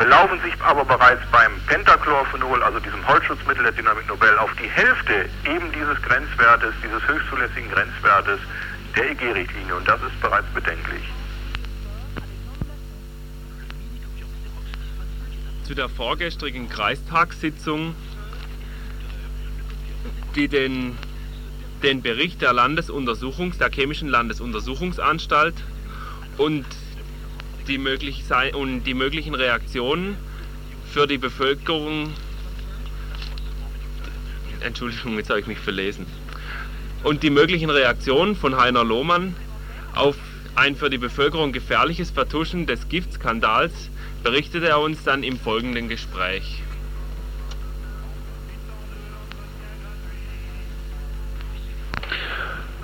belaufen 0.00 0.40
sich 0.40 0.54
aber 0.62 0.82
bereits 0.82 1.20
beim 1.30 1.52
Pentachlorphenol, 1.66 2.62
also 2.62 2.80
diesem 2.80 3.06
Holzschutzmittel 3.06 3.64
der 3.64 3.72
Dynamik 3.72 4.08
Nobel, 4.08 4.36
auf 4.38 4.50
die 4.56 4.66
Hälfte 4.66 5.28
eben 5.44 5.70
dieses 5.72 6.00
Grenzwertes, 6.00 6.72
dieses 6.82 7.06
höchstzulässigen 7.06 7.70
Grenzwertes 7.70 8.40
der 8.96 9.10
EG-Richtlinie. 9.10 9.76
Und 9.76 9.86
das 9.86 10.00
ist 10.00 10.18
bereits 10.22 10.46
bedenklich. 10.54 11.02
Zu 15.64 15.74
der 15.74 15.90
vorgestrigen 15.90 16.70
Kreistagssitzung, 16.70 17.94
die 20.34 20.48
den 20.48 20.96
den 21.82 22.02
Bericht 22.02 22.42
der 22.42 22.52
Landesuntersuchungs, 22.52 23.58
der 23.58 23.70
Chemischen 23.70 24.08
Landesuntersuchungsanstalt 24.08 25.54
und 26.36 26.66
die, 27.66 27.78
möglich 27.78 28.24
sei, 28.26 28.54
und 28.54 28.84
die 28.84 28.94
möglichen 28.94 29.34
Reaktionen 29.34 30.16
für 30.92 31.06
die 31.06 31.18
Bevölkerung. 31.18 32.12
Entschuldigung, 34.60 35.16
jetzt 35.16 35.30
habe 35.30 35.40
ich 35.40 35.46
mich 35.46 35.58
verlesen. 35.58 36.06
Und 37.02 37.22
die 37.22 37.30
möglichen 37.30 37.70
Reaktionen 37.70 38.36
von 38.36 38.56
Heiner 38.56 38.84
Lohmann 38.84 39.34
auf 39.94 40.16
ein 40.54 40.76
für 40.76 40.90
die 40.90 40.98
Bevölkerung 40.98 41.52
gefährliches 41.52 42.10
Vertuschen 42.10 42.66
des 42.66 42.88
Giftskandals 42.88 43.72
berichtete 44.22 44.68
er 44.68 44.80
uns 44.80 45.04
dann 45.04 45.22
im 45.22 45.38
folgenden 45.38 45.88
Gespräch. 45.88 46.62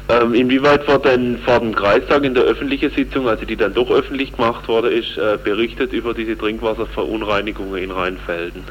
Ähm, 0.08 0.34
inwieweit 0.34 0.86
war 0.86 1.00
denn 1.00 1.38
vor 1.38 1.58
dem 1.58 1.74
Kreistag 1.74 2.22
in 2.22 2.34
der 2.34 2.44
öffentlichen 2.44 2.90
Sitzung, 2.90 3.28
also 3.28 3.44
die 3.44 3.56
dann 3.56 3.74
doch 3.74 3.90
öffentlich 3.90 4.32
gemacht 4.36 4.68
worden 4.68 4.92
ist, 4.92 5.18
äh, 5.18 5.36
berichtet 5.42 5.92
über 5.92 6.14
diese 6.14 6.38
Trinkwasserverunreinigungen 6.38 7.82
in 7.82 7.90
Rheinfelden? 7.90 8.64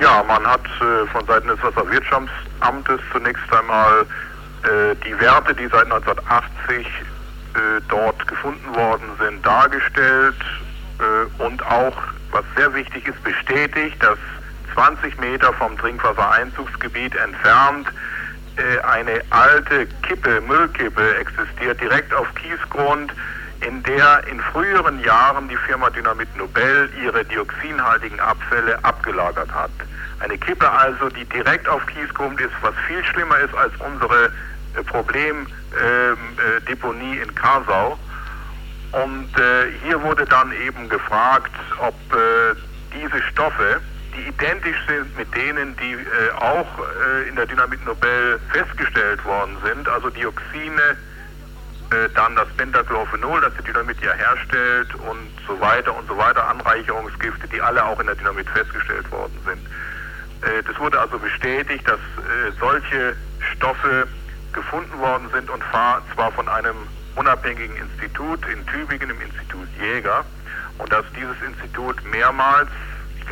Ja, 0.00 0.24
man 0.26 0.46
hat 0.46 0.64
äh, 0.64 1.06
von 1.08 1.26
Seiten 1.26 1.48
des 1.48 1.62
Wasserwirtschaftsamtes 1.62 3.00
zunächst 3.12 3.52
einmal 3.52 4.06
äh, 4.62 4.96
die 5.06 5.20
Werte, 5.20 5.54
die 5.54 5.66
seit 5.66 5.84
1980 5.84 6.86
äh, 6.86 7.80
dort 7.90 8.26
gefunden 8.26 8.74
worden 8.74 9.04
sind, 9.20 9.44
dargestellt 9.44 10.36
äh, 10.98 11.42
und 11.42 11.62
auch, 11.66 11.96
was 12.30 12.44
sehr 12.56 12.72
wichtig 12.72 13.06
ist, 13.06 13.22
bestätigt, 13.22 14.02
dass 14.02 14.18
20 14.72 15.20
Meter 15.20 15.52
vom 15.52 15.76
Trinkwassereinzugsgebiet 15.76 17.14
entfernt 17.16 17.88
eine 18.82 19.22
alte 19.30 19.86
Kippe, 20.02 20.40
Müllkippe 20.42 21.16
existiert, 21.16 21.80
direkt 21.80 22.12
auf 22.12 22.26
Kiesgrund, 22.34 23.12
in 23.66 23.82
der 23.84 24.26
in 24.26 24.40
früheren 24.40 25.02
Jahren 25.02 25.48
die 25.48 25.56
Firma 25.56 25.90
Dynamit 25.90 26.34
Nobel 26.36 26.90
ihre 27.02 27.24
dioxinhaltigen 27.24 28.18
Abfälle 28.20 28.82
abgelagert 28.84 29.52
hat. 29.52 29.70
Eine 30.20 30.38
Kippe 30.38 30.70
also, 30.70 31.08
die 31.08 31.24
direkt 31.26 31.68
auf 31.68 31.84
Kiesgrund 31.86 32.40
ist, 32.40 32.52
was 32.60 32.74
viel 32.86 33.04
schlimmer 33.04 33.38
ist 33.38 33.54
als 33.54 33.72
unsere 33.78 34.26
äh, 34.26 34.82
Problemdeponie 34.84 35.46
ähm, 37.16 37.18
äh, 37.18 37.22
in 37.22 37.34
Karsau. 37.34 37.98
Und 38.92 39.38
äh, 39.38 39.70
hier 39.84 40.00
wurde 40.02 40.24
dann 40.26 40.52
eben 40.52 40.88
gefragt, 40.88 41.52
ob 41.78 41.94
äh, 42.12 42.54
diese 42.94 43.22
Stoffe, 43.30 43.80
die 44.14 44.28
identisch 44.28 44.76
sind 44.86 45.16
mit 45.16 45.34
denen, 45.34 45.76
die 45.76 45.92
äh, 45.92 46.30
auch 46.38 46.66
äh, 46.78 47.28
in 47.28 47.36
der 47.36 47.46
Dynamit 47.46 47.84
Nobel 47.84 48.40
festgestellt 48.52 49.24
worden 49.24 49.56
sind, 49.64 49.88
also 49.88 50.10
Dioxine, 50.10 50.96
äh, 51.90 52.08
dann 52.14 52.36
das 52.36 52.48
Pentachlorphenol, 52.56 53.40
das 53.40 53.52
die 53.58 53.64
Dynamit 53.64 54.00
ja 54.00 54.12
herstellt 54.12 54.94
und 54.94 55.30
so 55.46 55.60
weiter 55.60 55.94
und 55.96 56.06
so 56.08 56.16
weiter, 56.16 56.46
Anreicherungsgifte, 56.48 57.48
die 57.48 57.60
alle 57.60 57.84
auch 57.84 57.98
in 58.00 58.06
der 58.06 58.14
Dynamit 58.14 58.48
festgestellt 58.50 59.10
worden 59.10 59.38
sind. 59.44 59.66
Äh, 60.42 60.62
das 60.62 60.78
wurde 60.78 61.00
also 61.00 61.18
bestätigt, 61.18 61.86
dass 61.88 61.98
äh, 61.98 62.52
solche 62.58 63.16
Stoffe 63.54 64.06
gefunden 64.52 64.98
worden 64.98 65.28
sind 65.32 65.48
und 65.48 65.62
zwar 65.70 66.32
von 66.32 66.48
einem 66.48 66.76
unabhängigen 67.16 67.76
Institut 67.76 68.40
in 68.46 68.66
Tübingen, 68.66 69.10
im 69.10 69.20
Institut 69.20 69.68
Jäger, 69.80 70.24
und 70.78 70.92
dass 70.92 71.04
dieses 71.16 71.36
Institut 71.46 72.02
mehrmals 72.04 72.70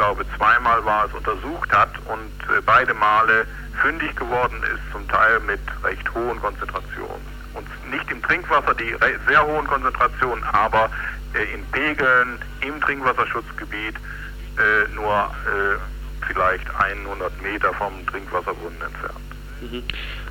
glaube 0.01 0.25
zweimal 0.39 0.83
war 0.87 1.05
es, 1.05 1.13
untersucht 1.13 1.71
hat 1.77 1.91
und 2.07 2.57
äh, 2.57 2.63
beide 2.65 2.95
Male 2.95 3.47
fündig 3.83 4.17
geworden 4.17 4.57
ist, 4.63 4.81
zum 4.93 5.07
Teil 5.09 5.39
mit 5.41 5.61
recht 5.85 6.15
hohen 6.15 6.41
Konzentrationen. 6.41 7.21
Und 7.53 7.67
nicht 7.91 8.11
im 8.11 8.23
Trinkwasser 8.23 8.75
die 8.75 8.97
sehr 9.29 9.47
hohen 9.47 9.67
Konzentrationen, 9.67 10.43
aber 10.45 10.89
äh, 11.35 11.53
in 11.53 11.63
Pegeln 11.67 12.39
im 12.63 12.81
Trinkwasserschutzgebiet 12.81 13.97
äh, 14.57 14.95
nur 14.95 15.31
vielleicht 16.27 16.67
100 16.75 17.43
Meter 17.43 17.75
vom 17.75 17.93
Trinkwasserbrunnen 18.07 18.81
entfernt. 18.81 19.21
Mhm. 19.61 19.83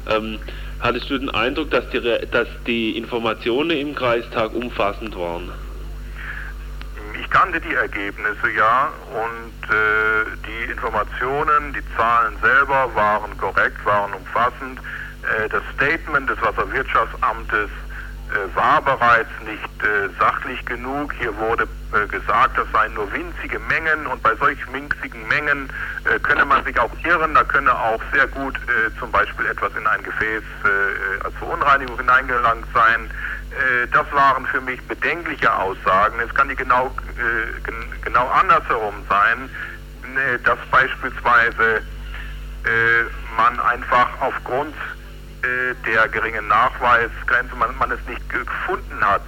Ähm, 0.07 0.39
hattest 0.79 1.09
du 1.11 1.17
den 1.19 1.29
Eindruck, 1.29 1.69
dass 1.69 1.87
die, 1.91 2.01
dass 2.31 2.47
die 2.65 2.97
Informationen 2.97 3.71
im 3.71 3.93
Kreistag 3.93 4.53
umfassend 4.53 5.15
waren? 5.15 5.51
Ich 7.29 7.35
kannte 7.35 7.61
die 7.61 7.75
Ergebnisse 7.75 8.49
ja 8.57 8.89
und 9.13 9.69
äh, 9.69 10.25
die 10.47 10.71
Informationen, 10.71 11.73
die 11.73 11.95
Zahlen 11.95 12.35
selber 12.41 12.89
waren 12.95 13.37
korrekt, 13.37 13.85
waren 13.85 14.13
umfassend. 14.13 14.79
Äh, 14.79 15.47
das 15.47 15.61
Statement 15.75 16.27
des 16.27 16.41
Wasserwirtschaftsamtes 16.41 17.69
äh, 17.69 18.55
war 18.55 18.81
bereits 18.81 19.29
nicht 19.45 19.83
äh, 19.83 20.09
sachlich 20.19 20.65
genug. 20.65 21.13
Hier 21.19 21.37
wurde 21.37 21.67
äh, 21.93 22.07
gesagt, 22.07 22.57
das 22.57 22.65
seien 22.73 22.95
nur 22.95 23.13
winzige 23.13 23.59
Mengen 23.59 24.07
und 24.07 24.23
bei 24.23 24.35
solch 24.37 24.59
winzigen 24.73 25.27
Mengen 25.27 25.69
äh, 26.05 26.17
könne 26.19 26.45
man 26.45 26.63
sich 26.65 26.79
auch 26.79 26.91
irren. 27.03 27.35
Da 27.35 27.43
könne 27.43 27.71
auch 27.71 28.01
sehr 28.11 28.25
gut 28.25 28.57
zum 28.99 29.11
Beispiel 29.11 29.45
etwas 29.45 29.71
in 29.75 29.85
ein 29.85 30.01
Gefäß 30.01 30.43
als 31.23 31.35
Verunreinigung 31.35 31.97
hineingelangt 31.97 32.65
sein. 32.73 33.09
Äh, 33.51 33.87
das 33.87 34.11
waren 34.11 34.45
für 34.47 34.61
mich 34.61 34.81
bedenkliche 34.87 35.53
Aussagen. 35.53 36.19
Es 36.19 36.33
kann 36.35 36.49
die 36.49 36.55
genau, 36.55 36.87
äh, 37.17 38.01
genau 38.03 38.27
andersherum 38.27 38.95
sein, 39.09 39.49
äh, 40.15 40.39
dass 40.39 40.59
beispielsweise 40.71 41.81
man 43.37 43.57
einfach 43.61 44.09
aufgrund 44.19 44.75
der 45.85 46.07
geringen 46.09 46.45
Nachweisgrenze 46.49 47.55
man, 47.55 47.75
man 47.77 47.89
es 47.89 47.99
nicht 48.05 48.29
gefunden 48.29 48.99
hat, 48.99 49.21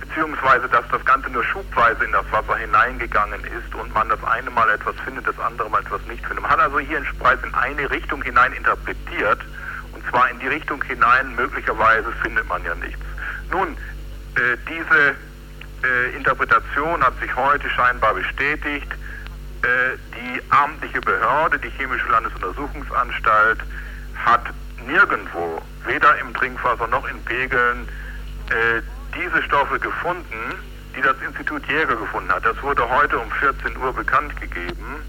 beziehungsweise 0.00 0.66
dass 0.66 0.88
das 0.90 1.04
Ganze 1.04 1.28
nur 1.28 1.44
schubweise 1.44 2.02
in 2.02 2.10
das 2.10 2.24
Wasser 2.32 2.56
hineingegangen 2.56 3.44
ist 3.44 3.74
und 3.74 3.92
man 3.92 4.08
das 4.08 4.18
eine 4.24 4.48
Mal 4.50 4.70
etwas 4.70 4.96
findet, 5.04 5.28
das 5.28 5.38
andere 5.38 5.68
Mal 5.68 5.82
etwas 5.82 6.00
nicht 6.08 6.24
findet. 6.24 6.40
Man 6.40 6.50
hat 6.50 6.60
also 6.60 6.78
hier 6.78 7.02
bereits 7.18 7.44
in 7.44 7.54
eine 7.54 7.90
Richtung 7.90 8.22
hinein 8.22 8.54
interpretiert 8.54 9.40
und 9.92 10.02
zwar 10.08 10.30
in 10.30 10.38
die 10.38 10.48
Richtung 10.48 10.82
hinein, 10.82 11.36
möglicherweise 11.36 12.10
findet 12.22 12.48
man 12.48 12.64
ja 12.64 12.74
nichts. 12.76 13.04
Nun, 13.50 13.76
äh, 14.36 14.56
diese 14.68 15.14
äh, 15.82 16.16
Interpretation 16.16 17.02
hat 17.02 17.18
sich 17.20 17.34
heute 17.34 17.68
scheinbar 17.70 18.14
bestätigt. 18.14 18.90
Äh, 19.62 19.96
die 20.14 20.40
amtliche 20.50 21.00
Behörde, 21.00 21.58
die 21.58 21.70
Chemische 21.70 22.08
Landesuntersuchungsanstalt, 22.08 23.60
hat 24.24 24.44
nirgendwo, 24.86 25.60
weder 25.86 26.18
im 26.18 26.32
Trinkwasser 26.34 26.86
noch 26.86 27.08
in 27.08 27.22
Pegeln, 27.24 27.88
äh, 28.50 28.82
diese 29.14 29.42
Stoffe 29.42 29.78
gefunden, 29.78 30.54
die 30.96 31.02
das 31.02 31.16
Institut 31.26 31.66
Jäger 31.66 31.96
gefunden 31.96 32.32
hat. 32.32 32.44
Das 32.44 32.60
wurde 32.62 32.88
heute 32.88 33.18
um 33.18 33.30
14 33.32 33.76
Uhr 33.76 33.92
bekannt 33.92 34.38
gegeben. 34.40 35.02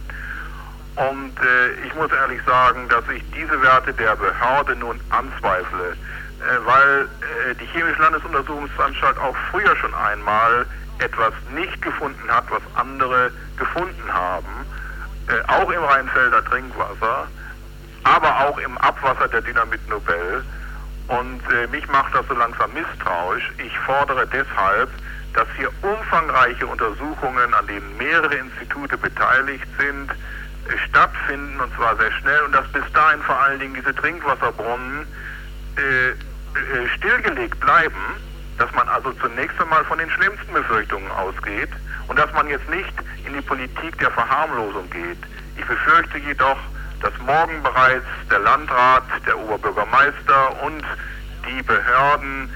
Und 0.95 1.39
äh, 1.39 1.88
ich 1.88 1.93
muss 1.95 2.12
ehrlich 2.12 2.41
sagen, 2.45 2.89
dass 2.89 3.04
ich 3.10 3.23
diese 3.32 3.62
Werte 3.62 3.93
der 3.93 4.15
Behörde 4.15 4.75
nun 4.75 4.99
anzweifle. 5.10 5.95
Äh, 6.41 6.65
weil 6.65 7.08
äh, 7.51 7.56
die 7.56 7.65
Chemische 7.67 8.01
Landesuntersuchungsanstalt 8.01 9.17
auch 9.19 9.36
früher 9.51 9.75
schon 9.75 9.93
einmal 9.93 10.65
etwas 10.97 11.34
nicht 11.54 11.80
gefunden 11.82 12.30
hat, 12.30 12.45
was 12.49 12.62
andere 12.73 13.32
gefunden 13.58 14.12
haben, 14.12 14.65
äh, 15.27 15.51
auch 15.51 15.69
im 15.69 15.84
Rheinfelder 15.84 16.43
Trinkwasser, 16.45 17.27
aber 18.04 18.47
auch 18.47 18.58
im 18.58 18.75
Abwasser 18.80 19.27
der 19.27 19.41
Dynamit 19.41 19.88
Nobel. 19.88 20.43
Und 21.08 21.41
mich 21.71 21.86
macht 21.89 22.15
das 22.15 22.25
so 22.27 22.34
langsam 22.34 22.71
misstrauisch. 22.73 23.51
Ich 23.58 23.77
fordere 23.80 24.25
deshalb, 24.27 24.89
dass 25.34 25.47
hier 25.58 25.69
umfangreiche 25.82 26.65
Untersuchungen, 26.65 27.54
an 27.54 27.67
denen 27.67 27.97
mehrere 27.97 28.36
Institute 28.36 28.97
beteiligt 28.97 29.67
sind, 29.77 30.12
stattfinden 30.88 31.60
und 31.60 31.75
zwar 31.75 31.97
sehr 31.97 32.12
schnell 32.13 32.41
und 32.43 32.54
dass 32.54 32.65
bis 32.71 32.84
dahin 32.93 33.21
vor 33.23 33.38
allen 33.41 33.60
Dingen 33.60 33.73
diese 33.73 33.93
Trinkwasserbrunnen 33.93 35.06
äh, 35.75 36.13
stillgelegt 36.97 37.59
bleiben, 37.59 38.15
dass 38.57 38.71
man 38.73 38.87
also 38.89 39.11
zunächst 39.13 39.59
einmal 39.59 39.83
von 39.85 39.97
den 39.97 40.09
schlimmsten 40.11 40.53
Befürchtungen 40.53 41.09
ausgeht 41.11 41.69
und 42.07 42.19
dass 42.19 42.31
man 42.33 42.47
jetzt 42.47 42.69
nicht 42.69 42.93
in 43.25 43.33
die 43.33 43.41
Politik 43.41 43.97
der 43.99 44.11
Verharmlosung 44.11 44.89
geht. 44.89 45.17
Ich 45.57 45.65
befürchte 45.65 46.17
jedoch, 46.19 46.57
dass 47.01 47.11
morgen 47.25 47.61
bereits 47.63 48.05
der 48.29 48.39
Landrat, 48.39 49.03
der 49.25 49.37
Oberbürgermeister 49.37 50.63
und 50.63 50.83
die 51.47 51.63
Behörden 51.63 52.49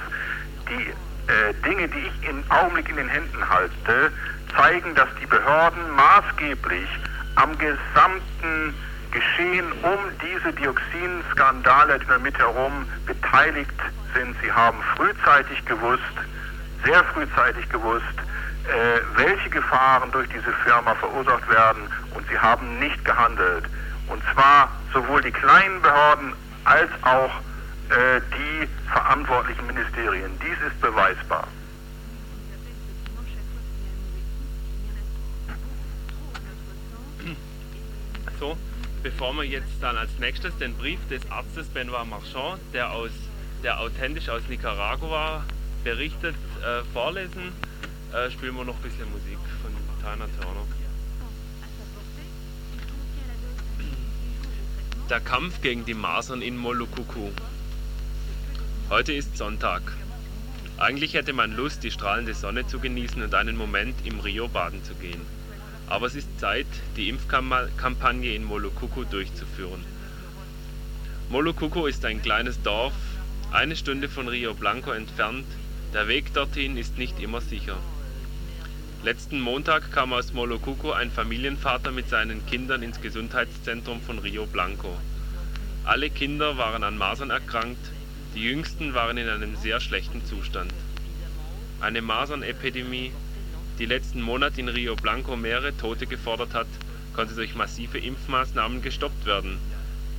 die 0.70 0.94
äh, 1.32 1.54
Dinge, 1.66 1.88
die 1.88 2.00
ich 2.00 2.30
im 2.30 2.44
Augenblick 2.50 2.90
in 2.90 2.98
den 2.98 3.10
Händen 3.10 3.50
halte, 3.50 4.12
zeigen, 4.56 4.94
dass 4.96 5.10
die 5.22 5.26
Behörden 5.26 5.90
maßgeblich 5.96 6.90
am 7.36 7.58
gesamten 7.58 8.74
Geschehen 9.12 9.72
um 9.82 10.00
diese 10.22 10.54
Dioxinskandale 10.54 12.00
damit 12.08 12.38
herum 12.38 12.86
beteiligt 13.06 13.80
sind. 14.14 14.36
Sie 14.42 14.52
haben 14.52 14.78
frühzeitig 14.96 15.66
gewusst, 15.66 16.04
sehr 16.84 17.04
frühzeitig 17.06 17.68
gewusst, 17.70 18.04
äh, 18.66 19.00
welche 19.16 19.50
Gefahren 19.50 20.12
durch 20.12 20.28
diese 20.30 20.52
Firma 20.64 20.94
verursacht 20.96 21.50
werden 21.50 21.90
und 22.14 22.28
sie 22.30 22.38
haben 22.38 22.80
nicht 22.80 23.04
gehandelt. 23.04 23.66
Und 24.08 24.22
zwar 24.34 24.70
sowohl 24.94 25.22
die 25.22 25.32
kleinen 25.32 25.82
Behörden 25.82 26.34
als 26.66 26.90
auch 27.02 27.32
äh, 27.90 28.22
die 28.38 28.68
verantwortlichen 28.92 29.66
Ministerien. 29.68 30.32
Dies 30.40 30.68
ist 30.68 30.80
beweisbar. 30.82 31.48
So, 38.40 38.58
bevor 39.04 39.34
wir 39.34 39.44
jetzt 39.44 39.82
dann 39.82 39.98
als 39.98 40.12
nächstes 40.18 40.58
den 40.58 40.74
Brief 40.78 41.00
des 41.10 41.30
Arztes 41.30 41.68
Benoit 41.68 42.08
Marchand, 42.08 42.62
der, 42.74 42.92
aus, 42.92 43.12
der 43.64 43.82
authentisch 43.82 44.30
aus 44.30 44.44
Nicaragua 44.48 45.44
berichtet, 45.90 46.36
äh, 46.62 46.84
vorlesen, 46.94 47.52
äh, 48.14 48.30
spielen 48.30 48.56
wir 48.56 48.64
noch 48.64 48.76
ein 48.76 48.82
bisschen 48.84 49.12
Musik 49.12 49.40
von 49.60 49.72
Tina 49.98 50.28
Turner. 50.40 50.68
Der 55.10 55.20
Kampf 55.20 55.62
gegen 55.62 55.86
die 55.86 55.96
Masern 55.96 56.44
in 56.44 56.58
Molukuku. 56.58 57.32
Heute 58.92 59.14
ist 59.14 59.36
Sonntag. 59.36 59.82
Eigentlich 60.78 61.16
hätte 61.16 61.34
man 61.34 61.56
Lust, 61.56 61.84
die 61.84 61.90
strahlende 61.90 62.36
Sonne 62.36 62.68
zu 62.68 62.78
genießen 62.78 63.24
und 63.24 63.34
einen 63.34 63.58
Moment 63.58 63.96
im 64.06 64.20
Rio 64.20 64.48
baden 64.48 64.84
zu 64.84 64.94
gehen. 64.94 65.22
Aber 65.88 66.06
es 66.06 66.14
ist 66.14 66.40
Zeit, 66.40 66.68
die 66.98 67.10
Impfkampagne 67.10 68.36
in 68.36 68.44
Molukuku 68.44 69.06
durchzuführen. 69.06 69.84
Molukuku 71.30 71.88
ist 71.88 72.06
ein 72.06 72.22
kleines 72.22 72.62
Dorf, 72.62 72.94
eine 73.52 73.76
Stunde 73.76 74.08
von 74.08 74.28
Rio 74.28 74.54
Blanco 74.54 74.92
entfernt. 74.92 75.48
Der 75.92 76.08
Weg 76.08 76.32
dorthin 76.36 76.78
ist 76.78 77.00
nicht 77.00 77.20
immer 77.20 77.42
sicher. 77.42 77.76
Letzten 79.02 79.42
Montag 79.42 79.92
kam 79.92 80.14
aus 80.14 80.34
Molukuku 80.34 80.92
ein 80.92 81.10
Familienvater 81.10 81.92
mit 81.92 82.10
seinen 82.10 82.46
Kindern 82.46 82.84
ins 82.84 83.02
Gesundheitszentrum 83.02 84.00
von 84.00 84.20
Rio 84.20 84.46
Blanco. 84.46 84.96
Alle 85.86 86.12
Kinder 86.12 86.58
waren 86.58 86.84
an 86.84 86.96
Masern 86.96 87.32
erkrankt, 87.32 87.84
die 88.36 88.44
jüngsten 88.44 88.94
waren 88.94 89.18
in 89.18 89.28
einem 89.28 89.56
sehr 89.56 89.80
schlechten 89.80 90.24
Zustand. 90.26 90.72
Eine 91.82 92.04
Masernepidemie, 92.04 93.12
die 93.80 93.86
letzten 93.88 94.22
Monate 94.22 94.62
in 94.62 94.70
Rio 94.70 94.96
Blanco 94.96 95.36
mehrere 95.38 95.76
Tote 95.76 96.06
gefordert 96.06 96.54
hat, 96.54 96.68
konnte 97.16 97.34
durch 97.34 97.56
massive 97.56 97.98
Impfmaßnahmen 97.98 98.84
gestoppt 98.84 99.26
werden. 99.26 99.58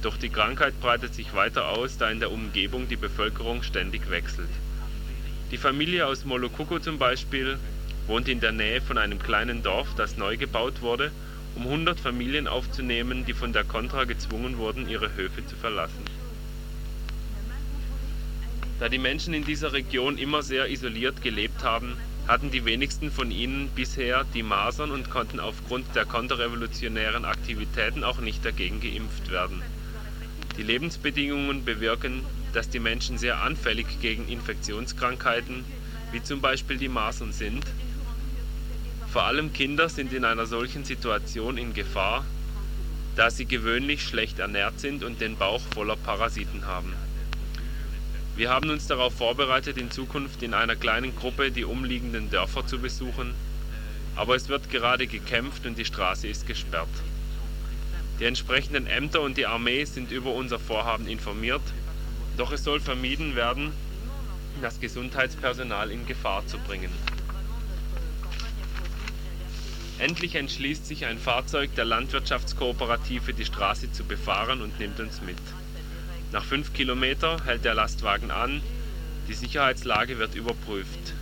Doch 0.03 0.17
die 0.17 0.31
Krankheit 0.31 0.81
breitet 0.81 1.15
sich 1.15 1.33
weiter 1.33 1.69
aus, 1.69 1.97
da 1.97 2.11
in 2.11 2.19
der 2.19 2.33
Umgebung 2.33 2.89
die 2.89 2.97
Bevölkerung 2.97 3.63
ständig 3.63 4.11
wechselt. 4.11 4.49
Die 5.51 5.59
Familie 5.59 6.07
aus 6.07 6.25
Molukuku 6.25 6.79
zum 6.79 6.99
Beispiel 6.99 7.59
wohnt 8.07 8.29
in 8.29 8.39
der 8.39 8.53
Nähe 8.53 8.81
von 8.81 8.99
einem 8.99 9.19
kleinen 9.19 9.63
Dorf, 9.63 9.89
das 9.97 10.17
neu 10.17 10.37
gebaut 10.37 10.81
wurde, 10.81 11.11
um 11.57 11.63
100 11.63 11.99
Familien 11.99 12.47
aufzunehmen, 12.47 13.25
die 13.25 13.33
von 13.33 13.53
der 13.53 13.65
Contra 13.65 14.05
gezwungen 14.05 14.59
wurden, 14.59 14.89
ihre 14.89 15.15
Höfe 15.17 15.45
zu 15.47 15.57
verlassen. 15.57 16.05
Da 18.79 18.89
die 18.89 18.99
Menschen 18.99 19.35
in 19.35 19.45
dieser 19.45 19.73
Region 19.73 20.19
immer 20.19 20.43
sehr 20.43 20.71
isoliert 20.71 21.21
gelebt 21.21 21.65
haben, 21.65 21.97
hatten 22.29 22.53
die 22.53 22.65
wenigsten 22.65 23.11
von 23.11 23.33
ihnen 23.33 23.69
bisher 23.75 24.25
die 24.33 24.45
Masern 24.45 24.93
und 24.93 25.11
konnten 25.11 25.41
aufgrund 25.41 25.97
der 25.97 26.05
konterrevolutionären 26.05 27.25
Aktivitäten 27.25 28.05
auch 28.05 28.21
nicht 28.21 28.45
dagegen 28.45 28.81
geimpft 28.81 29.31
werden. 29.31 29.63
Die 30.57 30.63
Lebensbedingungen 30.63 31.65
bewirken, 31.65 32.23
dass 32.53 32.69
die 32.69 32.81
Menschen 32.81 33.19
sehr 33.19 33.41
anfällig 33.41 33.87
gegen 34.01 34.29
Infektionskrankheiten, 34.29 35.65
wie 36.13 36.23
zum 36.23 36.41
Beispiel 36.41 36.77
die 36.77 36.89
Masern 36.89 37.33
sind 37.33 37.65
vor 39.13 39.25
allem 39.25 39.53
Kinder 39.53 39.89
sind 39.89 40.13
in 40.13 40.25
einer 40.25 40.47
solchen 40.47 40.85
Situation 40.85 41.59
in 41.59 41.75
Gefahr, 41.75 42.25
da 43.17 43.29
sie 43.29 43.45
gewöhnlich 43.45 44.05
schlecht 44.05 44.39
ernährt 44.39 44.79
sind 44.79 45.03
und 45.03 45.21
den 45.21 45.37
Bauch 45.37 45.63
voller 45.75 45.97
Parasiten 45.97 46.65
haben. 46.67 46.93
Wir 48.37 48.51
haben 48.51 48.71
uns 48.71 48.87
darauf 48.87 49.13
vorbereitet, 49.13 49.79
in 49.79 49.91
Zukunft 49.91 50.45
in 50.45 50.55
einer 50.55 50.77
kleinen 50.77 51.17
Gruppe 51.17 51.51
die 51.51 51.65
umliegenden 51.65 52.31
Dörfer 52.31 52.65
zu 52.69 52.79
besuchen, 52.79 53.35
aber 54.15 54.37
es 54.37 54.49
wird 54.49 54.71
gerade 54.71 55.09
gekämpft 55.09 55.67
und 55.67 55.77
die 55.77 55.85
Straße 55.85 56.29
ist 56.29 56.47
gesperrt. 56.47 56.89
Die 58.21 58.27
entsprechenden 58.27 58.87
Ämter 58.87 59.23
und 59.23 59.37
die 59.37 59.47
Armee 59.47 59.85
sind 59.87 60.13
über 60.13 60.33
unser 60.33 60.61
Vorhaben 60.61 61.09
informiert, 61.09 61.63
doch 62.41 62.53
es 62.53 62.65
soll 62.65 62.81
vermieden 62.81 63.37
werden, 63.37 63.71
das 64.63 64.81
Gesundheitspersonal 64.81 65.91
in 65.91 66.07
Gefahr 66.07 66.47
zu 66.47 66.57
bringen. 66.59 66.91
Endlich 69.99 70.37
entschließt 70.37 70.87
sich 70.87 71.05
ein 71.05 71.19
Fahrzeug 71.19 71.75
der 71.75 71.85
Landwirtschaftskooperative 71.85 73.35
die 73.35 73.45
Straße 73.45 73.93
zu 73.93 74.05
befahren 74.05 74.63
und 74.63 74.81
nimmt 74.81 74.99
uns 75.01 75.21
mit. 75.21 75.37
Nach 76.33 76.43
fünf 76.43 76.73
Kilometer 76.73 77.45
hält 77.45 77.67
der 77.67 77.75
Lastwagen 77.75 78.31
an, 78.31 78.63
die 79.29 79.35
Sicherheitslage 79.35 80.19
wird 80.19 80.35
überprüft. 80.35 81.13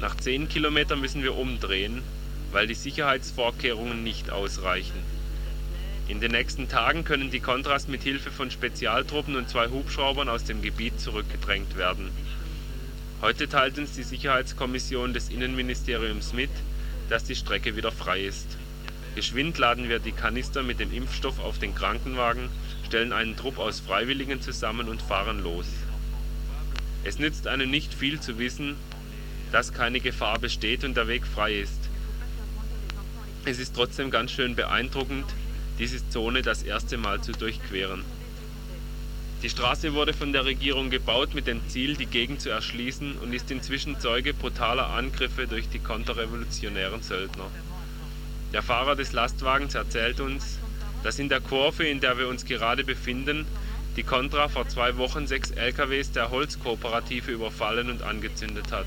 Nach 0.00 0.16
zehn 0.16 0.48
Kilometern 0.48 1.00
müssen 1.00 1.24
wir 1.24 1.36
umdrehen, 1.36 2.00
weil 2.52 2.68
die 2.68 2.74
Sicherheitsvorkehrungen 2.74 4.04
nicht 4.04 4.30
ausreichen. 4.30 5.15
In 6.08 6.20
den 6.20 6.30
nächsten 6.30 6.68
Tagen 6.68 7.04
können 7.04 7.32
die 7.32 7.40
Kontras 7.40 7.88
mit 7.88 8.04
Hilfe 8.04 8.30
von 8.30 8.52
Spezialtruppen 8.52 9.34
und 9.34 9.48
zwei 9.48 9.68
Hubschraubern 9.68 10.28
aus 10.28 10.44
dem 10.44 10.62
Gebiet 10.62 11.00
zurückgedrängt 11.00 11.76
werden. 11.76 12.10
Heute 13.20 13.48
teilt 13.48 13.76
uns 13.76 13.92
die 13.92 14.04
Sicherheitskommission 14.04 15.14
des 15.14 15.30
Innenministeriums 15.30 16.32
mit, 16.32 16.50
dass 17.08 17.24
die 17.24 17.34
Strecke 17.34 17.74
wieder 17.74 17.90
frei 17.90 18.24
ist. 18.24 18.56
Geschwind 19.16 19.58
laden 19.58 19.88
wir 19.88 19.98
die 19.98 20.12
Kanister 20.12 20.62
mit 20.62 20.78
dem 20.78 20.92
Impfstoff 20.92 21.40
auf 21.40 21.58
den 21.58 21.74
Krankenwagen, 21.74 22.50
stellen 22.86 23.12
einen 23.12 23.36
Trupp 23.36 23.58
aus 23.58 23.80
Freiwilligen 23.80 24.40
zusammen 24.40 24.88
und 24.88 25.02
fahren 25.02 25.42
los. 25.42 25.66
Es 27.02 27.18
nützt 27.18 27.48
einem 27.48 27.70
nicht 27.70 27.92
viel 27.92 28.20
zu 28.20 28.38
wissen, 28.38 28.76
dass 29.50 29.72
keine 29.72 29.98
Gefahr 29.98 30.38
besteht 30.38 30.84
und 30.84 30.96
der 30.96 31.08
Weg 31.08 31.26
frei 31.26 31.54
ist. 31.54 31.88
Es 33.44 33.58
ist 33.58 33.74
trotzdem 33.74 34.12
ganz 34.12 34.30
schön 34.30 34.54
beeindruckend, 34.54 35.24
diese 35.78 36.08
Zone 36.08 36.42
das 36.42 36.62
erste 36.62 36.96
Mal 36.96 37.20
zu 37.20 37.32
durchqueren. 37.32 38.04
Die 39.42 39.50
Straße 39.50 39.92
wurde 39.92 40.14
von 40.14 40.32
der 40.32 40.44
Regierung 40.44 40.88
gebaut 40.90 41.34
mit 41.34 41.46
dem 41.46 41.60
Ziel, 41.68 41.94
die 41.96 42.06
Gegend 42.06 42.40
zu 42.40 42.48
erschließen 42.48 43.18
und 43.18 43.34
ist 43.34 43.50
inzwischen 43.50 44.00
Zeuge 44.00 44.32
brutaler 44.32 44.90
Angriffe 44.90 45.46
durch 45.46 45.68
die 45.68 45.78
konterrevolutionären 45.78 47.02
Söldner. 47.02 47.50
Der 48.52 48.62
Fahrer 48.62 48.96
des 48.96 49.12
Lastwagens 49.12 49.74
erzählt 49.74 50.20
uns, 50.20 50.58
dass 51.02 51.18
in 51.18 51.28
der 51.28 51.40
Kurve, 51.40 51.84
in 51.84 52.00
der 52.00 52.18
wir 52.18 52.28
uns 52.28 52.44
gerade 52.46 52.82
befinden, 52.82 53.46
die 53.96 54.02
Contra 54.02 54.48
vor 54.48 54.68
zwei 54.68 54.96
Wochen 54.96 55.26
sechs 55.26 55.50
LKWs 55.50 56.12
der 56.12 56.30
Holzkooperative 56.30 57.30
überfallen 57.30 57.90
und 57.90 58.02
angezündet 58.02 58.72
hat. 58.72 58.86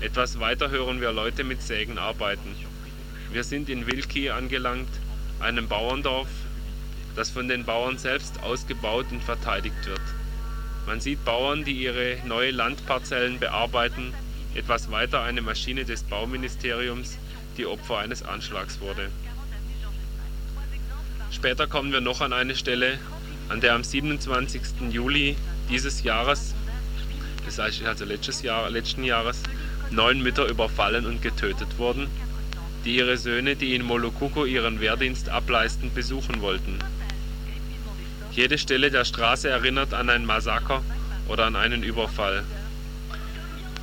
Etwas 0.00 0.40
weiter 0.40 0.70
hören 0.70 1.00
wir 1.00 1.12
Leute 1.12 1.44
mit 1.44 1.62
Sägen 1.62 1.98
arbeiten. 1.98 2.54
Wir 3.32 3.44
sind 3.44 3.68
in 3.68 3.86
Wilki 3.86 4.30
angelangt, 4.30 4.88
einem 5.42 5.68
Bauerndorf, 5.68 6.28
das 7.14 7.30
von 7.30 7.48
den 7.48 7.64
Bauern 7.64 7.98
selbst 7.98 8.42
ausgebaut 8.42 9.06
und 9.10 9.22
verteidigt 9.22 9.86
wird. 9.86 10.00
Man 10.86 11.00
sieht 11.00 11.24
Bauern, 11.24 11.64
die 11.64 11.72
ihre 11.72 12.18
neue 12.24 12.50
Landparzellen 12.50 13.38
bearbeiten, 13.38 14.12
etwas 14.54 14.90
weiter 14.90 15.22
eine 15.22 15.42
Maschine 15.42 15.84
des 15.84 16.02
Bauministeriums, 16.04 17.18
die 17.56 17.66
Opfer 17.66 17.98
eines 17.98 18.22
Anschlags 18.22 18.80
wurde. 18.80 19.10
Später 21.30 21.66
kommen 21.66 21.92
wir 21.92 22.00
noch 22.00 22.20
an 22.20 22.32
eine 22.32 22.54
Stelle, 22.56 22.98
an 23.48 23.60
der 23.60 23.74
am 23.74 23.84
27. 23.84 24.62
Juli 24.90 25.36
dieses 25.68 26.02
Jahres, 26.02 26.54
das 27.46 27.58
heißt 27.58 27.84
also 27.84 28.04
letztes 28.04 28.42
Jahr, 28.42 28.68
letzten 28.70 29.04
Jahres, 29.04 29.42
neun 29.90 30.22
Mütter 30.22 30.46
überfallen 30.46 31.06
und 31.06 31.22
getötet 31.22 31.78
wurden, 31.78 32.08
die 32.84 32.96
ihre 32.96 33.16
Söhne, 33.16 33.56
die 33.56 33.74
in 33.74 33.84
Molokuko 33.84 34.44
ihren 34.44 34.80
Wehrdienst 34.80 35.28
ableisten, 35.28 35.92
besuchen 35.94 36.40
wollten. 36.40 36.78
Jede 38.32 38.58
Stelle 38.58 38.90
der 38.90 39.04
Straße 39.04 39.48
erinnert 39.48 39.94
an 39.94 40.08
ein 40.10 40.24
Massaker 40.24 40.82
oder 41.28 41.46
an 41.46 41.56
einen 41.56 41.82
Überfall. 41.82 42.44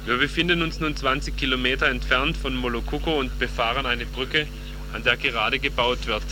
Wir 0.06 0.18
befinden 0.18 0.64
uns 0.64 0.80
nun 0.80 0.96
20 0.96 1.38
Kilometer 1.38 1.88
entfernt 1.88 2.36
von 2.36 2.56
Molokuko 2.56 3.20
und 3.20 3.38
befahren 3.38 3.86
eine 3.86 4.06
Brücke, 4.06 4.48
an 4.94 5.04
der 5.04 5.18
gerade 5.18 5.60
gebaut 5.60 6.08
wird. 6.08 6.24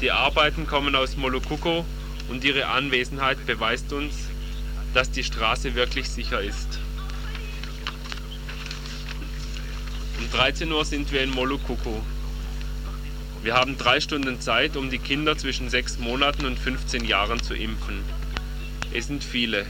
Die 0.00 0.12
Arbeiten 0.12 0.66
kommen 0.66 0.94
aus 0.94 1.16
Molokuko 1.16 1.84
und 2.28 2.44
ihre 2.44 2.66
Anwesenheit 2.66 3.44
beweist 3.46 3.92
uns, 3.92 4.28
dass 4.92 5.10
die 5.10 5.24
Straße 5.24 5.74
wirklich 5.74 6.08
sicher 6.08 6.40
ist. 6.40 6.78
Um 10.18 10.23
13 10.34 10.72
Uhr 10.72 10.84
sind 10.84 11.12
wir 11.12 11.22
in 11.22 11.30
Molokuko. 11.30 12.02
Wir 13.44 13.54
haben 13.54 13.78
drei 13.78 14.00
Stunden 14.00 14.40
Zeit, 14.40 14.76
um 14.76 14.90
die 14.90 14.98
Kinder 14.98 15.38
zwischen 15.38 15.70
sechs 15.70 15.96
Monaten 15.96 16.44
und 16.44 16.58
15 16.58 17.04
Jahren 17.04 17.40
zu 17.40 17.54
impfen. 17.54 18.00
Es 18.92 19.06
sind 19.06 19.22
viele. 19.22 19.64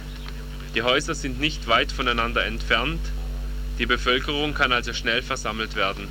Die 0.74 0.80
Häuser 0.80 1.14
sind 1.14 1.38
nicht 1.38 1.68
weit 1.68 1.92
voneinander 1.92 2.46
entfernt. 2.46 3.00
Die 3.78 3.84
Bevölkerung 3.84 4.54
kann 4.54 4.72
also 4.72 4.94
schnell 4.94 5.20
versammelt 5.20 5.76
werden. 5.76 6.08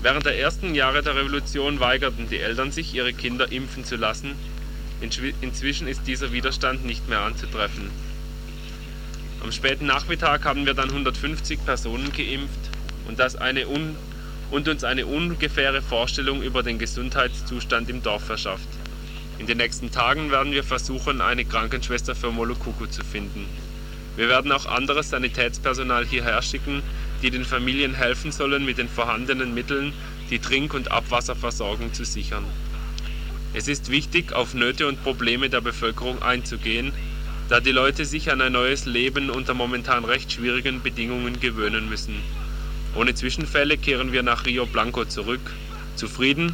Während 0.00 0.24
der 0.24 0.38
ersten 0.38 0.74
Jahre 0.74 1.02
der 1.02 1.14
Revolution 1.14 1.80
weigerten 1.80 2.30
die 2.30 2.38
Eltern 2.38 2.72
sich, 2.72 2.94
ihre 2.94 3.12
Kinder 3.12 3.52
impfen 3.52 3.84
zu 3.84 3.96
lassen. 3.96 4.36
Inzwischen 5.02 5.86
ist 5.86 6.06
dieser 6.06 6.32
Widerstand 6.32 6.86
nicht 6.86 7.10
mehr 7.10 7.20
anzutreffen. 7.20 7.90
Am 9.42 9.52
späten 9.52 9.84
Nachmittag 9.84 10.46
haben 10.46 10.64
wir 10.64 10.72
dann 10.72 10.88
150 10.88 11.62
Personen 11.66 12.10
geimpft 12.10 12.67
und, 13.08 13.18
das 13.18 13.34
eine 13.36 13.66
un 13.66 13.96
und 14.50 14.68
uns 14.68 14.84
eine 14.84 15.06
ungefähre 15.06 15.82
Vorstellung 15.82 16.42
über 16.42 16.62
den 16.62 16.78
Gesundheitszustand 16.78 17.90
im 17.90 18.02
Dorf 18.02 18.24
verschafft. 18.24 18.68
In 19.38 19.46
den 19.46 19.58
nächsten 19.58 19.90
Tagen 19.90 20.30
werden 20.30 20.52
wir 20.52 20.64
versuchen, 20.64 21.20
eine 21.20 21.44
Krankenschwester 21.44 22.14
für 22.14 22.30
Molokuku 22.30 22.86
zu 22.86 23.04
finden. 23.04 23.46
Wir 24.16 24.28
werden 24.28 24.50
auch 24.50 24.66
anderes 24.66 25.10
Sanitätspersonal 25.10 26.04
hierher 26.06 26.42
schicken, 26.42 26.82
die 27.22 27.30
den 27.30 27.44
Familien 27.44 27.94
helfen 27.94 28.32
sollen, 28.32 28.64
mit 28.64 28.78
den 28.78 28.88
vorhandenen 28.88 29.54
Mitteln 29.54 29.92
die 30.30 30.38
Trink- 30.38 30.74
und 30.74 30.90
Abwasserversorgung 30.90 31.92
zu 31.92 32.04
sichern. 32.04 32.44
Es 33.54 33.68
ist 33.68 33.90
wichtig, 33.90 34.32
auf 34.32 34.54
Nöte 34.54 34.86
und 34.86 35.02
Probleme 35.02 35.48
der 35.48 35.60
Bevölkerung 35.60 36.22
einzugehen, 36.22 36.92
da 37.48 37.60
die 37.60 37.72
Leute 37.72 38.04
sich 38.04 38.30
an 38.30 38.40
ein 38.40 38.52
neues 38.52 38.84
Leben 38.84 39.30
unter 39.30 39.54
momentan 39.54 40.04
recht 40.04 40.32
schwierigen 40.32 40.82
Bedingungen 40.82 41.40
gewöhnen 41.40 41.88
müssen. 41.88 42.16
Ohne 42.98 43.14
Zwischenfälle 43.14 43.78
kehren 43.78 44.10
wir 44.10 44.24
nach 44.24 44.44
Rio 44.44 44.66
Blanco 44.66 45.04
zurück, 45.04 45.52
zufrieden, 45.94 46.52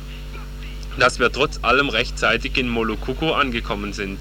dass 0.99 1.19
wir 1.19 1.33
trotz 1.33 1.61
allem 1.63 1.89
rechtzeitig 1.89 2.59
in 2.59 2.69
Molokuko 2.69 3.33
angekommen 3.33 3.95
sind. 3.95 4.21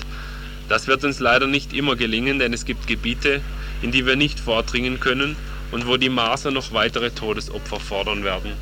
Das 0.69 0.87
wird 0.87 1.03
uns 1.03 1.19
leider 1.19 1.47
nicht 1.47 1.73
immer 1.73 1.97
gelingen, 1.97 2.39
denn 2.39 2.53
es 2.53 2.63
gibt 2.63 2.87
Gebiete, 2.87 3.41
in 3.81 3.91
die 3.91 4.05
wir 4.05 4.15
nicht 4.15 4.39
vordringen 4.39 5.01
können 5.01 5.35
und 5.71 5.85
wo 5.85 5.97
die 5.97 6.07
Marser 6.07 6.51
noch 6.51 6.71
weitere 6.71 7.11
Todesopfer 7.11 7.81
fordern 7.81 8.23
werden. 8.23 8.53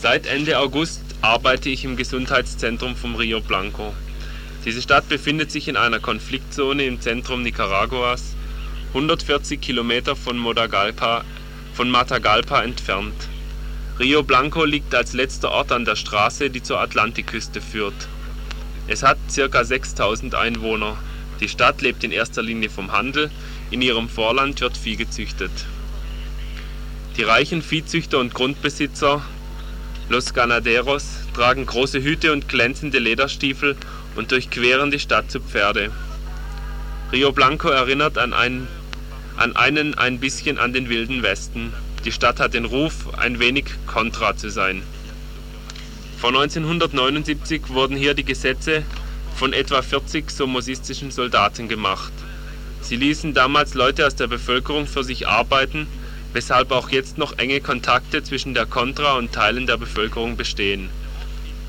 Seit 0.00 0.26
Ende 0.26 0.58
August 0.58 1.00
arbeite 1.22 1.70
ich 1.70 1.82
im 1.86 1.96
Gesundheitszentrum 1.96 2.94
vom 2.94 3.14
Rio 3.14 3.40
Blanco. 3.40 3.94
Diese 4.66 4.82
Stadt 4.82 5.08
befindet 5.08 5.50
sich 5.50 5.66
in 5.66 5.78
einer 5.78 5.98
Konfliktzone 5.98 6.84
im 6.84 7.00
Zentrum 7.00 7.40
Nicaraguas 7.40 8.34
140 8.94 9.60
Kilometer 9.60 10.16
von, 10.16 10.36
Matagalpa 10.36 11.24
entfernt. 12.62 13.14
Rio 13.98 14.22
Blanco 14.22 14.64
liegt 14.64 14.94
als 14.94 15.12
letzter 15.12 15.50
Ort 15.50 15.72
an 15.72 15.84
der 15.84 15.96
Straße, 15.96 16.50
die 16.50 16.62
zur 16.62 16.80
Atlantikküste 16.80 17.60
führt. 17.60 18.08
Es 18.88 19.02
hat 19.02 19.18
ca. 19.34 19.64
6000 19.64 20.34
Einwohner. 20.34 20.96
Die 21.40 21.48
Stadt 21.48 21.82
lebt 21.82 22.04
in 22.04 22.10
erster 22.10 22.42
Linie 22.42 22.70
vom 22.70 22.92
Handel, 22.92 23.30
in 23.70 23.82
ihrem 23.82 24.08
Vorland 24.08 24.60
wird 24.60 24.76
Vieh 24.76 24.96
gezüchtet. 24.96 25.52
Die 27.16 27.22
reichen 27.22 27.62
Viehzüchter 27.62 28.18
und 28.18 28.34
Grundbesitzer 28.34 29.22
Los 30.10 30.34
Ganaderos 30.34 31.04
tragen 31.34 31.66
große 31.66 32.02
Hüte 32.02 32.32
und 32.32 32.48
glänzende 32.48 32.98
Lederstiefel 32.98 33.76
und 34.16 34.32
durchqueren 34.32 34.90
die 34.90 34.98
Stadt 34.98 35.30
zu 35.30 35.38
Pferde. 35.38 35.92
Rio 37.12 37.30
Blanco 37.30 37.68
erinnert 37.68 38.18
an 38.18 38.32
ein 38.32 38.66
an 39.40 39.56
einen 39.56 39.94
ein 39.94 40.20
bisschen 40.20 40.58
an 40.58 40.74
den 40.74 40.90
Wilden 40.90 41.22
Westen. 41.22 41.72
Die 42.04 42.12
Stadt 42.12 42.40
hat 42.40 42.52
den 42.52 42.66
Ruf, 42.66 43.14
ein 43.16 43.38
wenig 43.38 43.64
kontra 43.86 44.36
zu 44.36 44.50
sein. 44.50 44.82
Vor 46.18 46.28
1979 46.28 47.70
wurden 47.70 47.96
hier 47.96 48.12
die 48.12 48.24
Gesetze 48.24 48.82
von 49.34 49.54
etwa 49.54 49.80
40 49.80 50.30
somosistischen 50.30 51.10
Soldaten 51.10 51.68
gemacht. 51.68 52.12
Sie 52.82 52.96
ließen 52.96 53.32
damals 53.32 53.72
Leute 53.72 54.06
aus 54.06 54.14
der 54.14 54.26
Bevölkerung 54.26 54.86
für 54.86 55.04
sich 55.04 55.26
arbeiten, 55.26 55.86
weshalb 56.34 56.70
auch 56.70 56.90
jetzt 56.90 57.16
noch 57.16 57.38
enge 57.38 57.62
Kontakte 57.62 58.22
zwischen 58.22 58.52
der 58.52 58.66
Contra 58.66 59.14
und 59.14 59.32
Teilen 59.32 59.66
der 59.66 59.78
Bevölkerung 59.78 60.36
bestehen. 60.36 60.90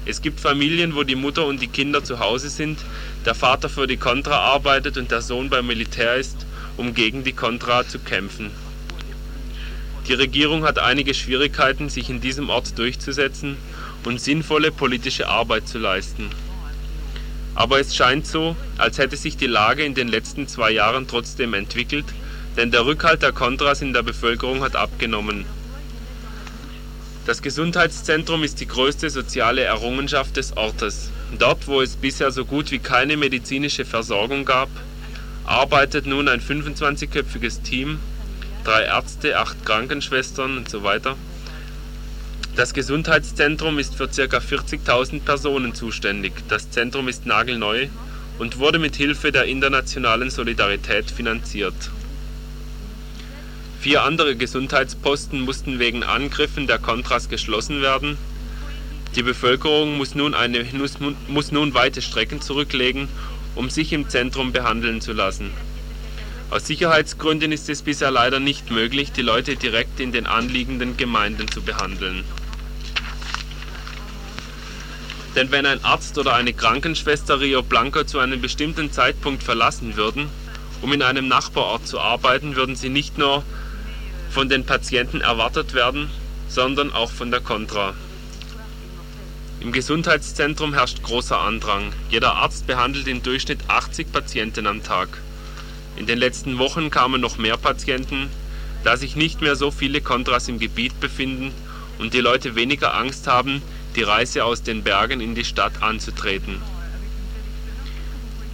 Es 0.05 0.21
gibt 0.21 0.41
Familien, 0.41 0.93
wo 0.93 1.03
die 1.03 1.15
Mutter 1.15 1.45
und 1.45 1.62
die 1.62 1.67
Kinder 1.67 2.03
zu 2.03 2.19
Hause 2.19 2.49
sind, 2.49 2.79
der 3.25 3.36
Vater 3.36 3.69
für 3.69 3.88
die 3.88 3.97
Contra 3.97 4.36
arbeitet 4.36 4.97
und 4.97 5.10
der 5.10 5.21
Sohn 5.21 5.49
beim 5.49 5.67
Militär 5.67 6.15
ist 6.15 6.45
um 6.77 6.93
gegen 6.93 7.23
die 7.23 7.34
Contra 7.34 7.88
zu 7.88 7.99
kämpfen. 7.99 8.51
Die 10.07 10.13
Regierung 10.13 10.63
hat 10.63 10.79
einige 10.79 11.13
Schwierigkeiten, 11.13 11.89
sich 11.89 12.10
in 12.10 12.21
diesem 12.21 12.49
Ort 12.49 12.77
durchzusetzen 12.77 13.57
und 14.03 14.19
sinnvolle 14.19 14.71
politische 14.71 15.27
Arbeit 15.27 15.67
zu 15.67 15.77
leisten. 15.77 16.29
Aber 17.53 17.79
es 17.79 17.95
scheint 17.95 18.25
so, 18.25 18.55
als 18.77 18.97
hätte 18.97 19.17
sich 19.17 19.38
die 19.38 19.47
Lage 19.47 19.84
in 19.84 19.93
den 19.93 20.07
letzten 20.07 20.47
zwei 20.47 20.71
Jahren 20.71 21.07
trotzdem 21.07 21.53
entwickelt, 21.53 22.05
denn 22.57 22.71
der 22.71 22.86
Rückhalt 22.86 23.21
der 23.21 23.31
Contras 23.31 23.81
in 23.81 23.93
der 23.93 24.03
Bevölkerung 24.03 24.62
hat 24.63 24.75
abgenommen. 24.75 25.45
Das 27.25 27.41
Gesundheitszentrum 27.41 28.43
ist 28.43 28.60
die 28.60 28.67
größte 28.67 29.10
soziale 29.12 29.62
Errungenschaft 29.62 30.38
des 30.38 30.57
Ortes. 30.57 31.12
Dort, 31.38 31.67
wo 31.67 31.81
es 31.81 31.95
bisher 31.95 32.31
so 32.31 32.45
gut 32.45 32.71
wie 32.71 32.79
keine 32.79 33.15
medizinische 33.15 33.86
Versorgung 33.86 34.43
gab, 34.43 34.69
arbeitet 35.45 36.06
nun 36.06 36.27
ein 36.27 36.41
25-köpfiges 36.41 37.63
Team, 37.63 37.99
drei 38.63 38.84
Ärzte, 38.84 39.39
acht 39.39 39.65
Krankenschwestern 39.65 40.58
und 40.58 40.69
so 40.69 40.84
weiter. 40.84 41.15
Das 42.56 42.73
Gesundheitszentrum 42.73 43.80
ist 43.80 43.95
für 43.95 44.08
ca. 44.08 44.38
40.000 44.38 45.21
Personen 45.21 45.73
zuständig. 45.73 46.34
Das 46.49 46.69
Zentrum 46.69 47.08
ist 47.08 47.25
nagelneu 47.25 47.88
und 48.39 48.60
wurde 48.60 48.77
mit 48.77 48.95
Hilfe 48.95 49.32
der 49.32 49.45
internationalen 49.45 50.30
Solidarität 50.30 51.10
finanziert. 51.10 51.73
Vier 53.80 54.04
andere 54.04 54.36
Gesundheitsposten 54.36 55.41
mussten 55.41 55.80
wegen 55.80 56.04
Angriffen 56.04 56.67
der 56.67 56.77
Contras 56.77 57.30
geschlossen 57.30 57.82
werden. 57.82 58.17
Die 59.15 59.23
Bevölkerung 59.23 59.97
muss 59.97 60.13
nun, 60.13 60.36
eine, 60.36 60.65
muss 61.27 61.51
nun 61.51 61.73
weite 61.73 62.01
Strecken 62.01 62.41
zurücklegen, 62.41 63.08
um 63.56 63.70
sich 63.70 63.94
im 63.94 64.10
Zentrum 64.10 64.52
behandeln 64.52 65.02
zu 65.02 65.14
lassen. 65.14 65.52
Aus 66.50 66.68
Sicherheitsgründen 66.68 67.52
ist 67.52 67.70
es 67.70 67.82
bisher 67.82 68.12
leider 68.12 68.40
nicht 68.40 68.72
möglich, 68.72 69.12
die 69.12 69.22
Leute 69.22 69.56
direkt 69.56 70.00
in 70.00 70.12
den 70.12 70.28
anliegenden 70.28 70.98
Gemeinden 70.98 71.50
zu 71.50 71.62
behandeln. 71.62 72.24
Denn 75.36 75.50
wenn 75.52 75.66
ein 75.66 75.84
Arzt 75.84 76.18
oder 76.18 76.36
eine 76.36 76.52
Krankenschwester 76.52 77.40
Rio 77.40 77.64
Blanco 77.64 78.04
zu 78.04 78.20
einem 78.20 78.42
bestimmten 78.42 78.92
Zeitpunkt 78.92 79.44
verlassen 79.44 79.96
würden, 79.96 80.28
um 80.82 80.92
in 80.92 81.02
einem 81.02 81.28
Nachbarort 81.30 81.88
zu 81.88 82.00
arbeiten, 82.00 82.58
würden 82.58 82.76
sie 82.76 82.90
nicht 82.90 83.18
nur 83.18 83.44
von 84.30 84.50
den 84.50 84.66
Patienten 84.66 85.22
erwartet 85.22 85.74
werden, 85.74 86.10
sondern 86.50 86.92
auch 86.92 87.12
von 87.12 87.32
der 87.32 87.40
Contra. 87.40 87.94
Im 89.62 89.71
Gesundheitszentrum 89.71 90.74
herrscht 90.74 91.04
großer 91.04 91.39
Andrang. 91.39 91.93
Jeder 92.10 92.34
Arzt 92.34 92.65
behandelt 92.65 93.08
im 93.08 93.21
Durchschnitt 93.21 93.60
80 93.67 94.12
Patienten 94.12 94.65
am 94.65 94.82
Tag. 94.82 95.21
In 95.97 96.08
den 96.08 96.17
letzten 96.17 96.58
Wochen 96.58 96.89
kamen 96.89 97.21
noch 97.21 97.38
mehr 97.38 97.58
Patienten, 97.58 98.32
da 98.84 98.97
sich 98.97 99.15
nicht 99.15 99.41
mehr 99.41 99.56
so 99.56 99.69
viele 99.69 100.02
Kontras 100.02 100.47
im 100.47 100.58
Gebiet 100.58 101.00
befinden 101.00 101.52
und 102.00 102.15
die 102.15 102.21
Leute 102.21 102.56
weniger 102.56 102.95
Angst 102.95 103.28
haben, 103.28 103.62
die 103.95 104.02
Reise 104.02 104.45
aus 104.45 104.63
den 104.63 104.82
Bergen 104.82 105.21
in 105.21 105.36
die 105.36 105.45
Stadt 105.45 105.84
anzutreten. 105.84 106.60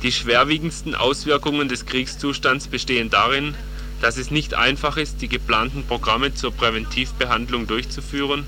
Die 0.04 0.12
schwerwiegendsten 0.12 0.93
Auswirkungen 0.93 1.70
des 1.70 1.86
Kriegszustands 1.86 2.67
bestehen 2.67 3.10
darin, 3.10 3.56
dass 4.02 4.17
es 4.17 4.30
nicht 4.30 4.56
einfach 4.56 4.98
ist, 4.98 5.22
die 5.22 5.30
geplanten 5.30 5.86
Programme 5.86 6.36
zur 6.36 6.52
Präventivbehandlung 6.52 7.65
durchzuführen 7.65 8.46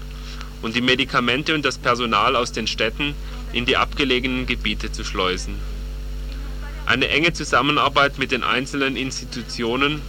und 0.62 0.76
die 0.76 0.82
Medikamente 0.82 1.56
und 1.56 1.66
das 1.66 1.78
Personal 1.78 2.36
aus 2.36 2.52
den 2.52 2.68
Städten 2.68 3.16
in 3.54 3.66
die 3.66 3.78
abgelegenen 3.78 4.46
Gebiete 4.46 4.92
zu 4.92 5.04
schleusen. 5.04 5.56
Eine 6.86 7.08
enge 7.10 7.34
Zusammenarbeit 7.34 8.18
mit 8.18 8.32
den 8.32 8.44
einzelnen 8.44 8.96
Institutionen 8.96 10.02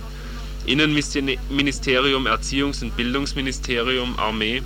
Innenministerium, 0.66 2.26
Erziehungs- 2.26 2.82
und 2.82 2.96
Bildungsministerium, 2.96 4.18
Armee 4.18 4.62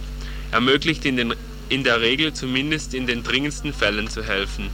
ermöglicht 0.51 1.05
in, 1.05 1.16
den, 1.16 1.35
in 1.68 1.85
der 1.85 2.01
Regel 2.01 2.33
zumindest 2.33 2.94
in 2.94 3.07
den 3.07 3.23
dringendsten 3.23 3.73
Fällen 3.73 4.09
zu 4.09 4.23
helfen. 4.23 4.70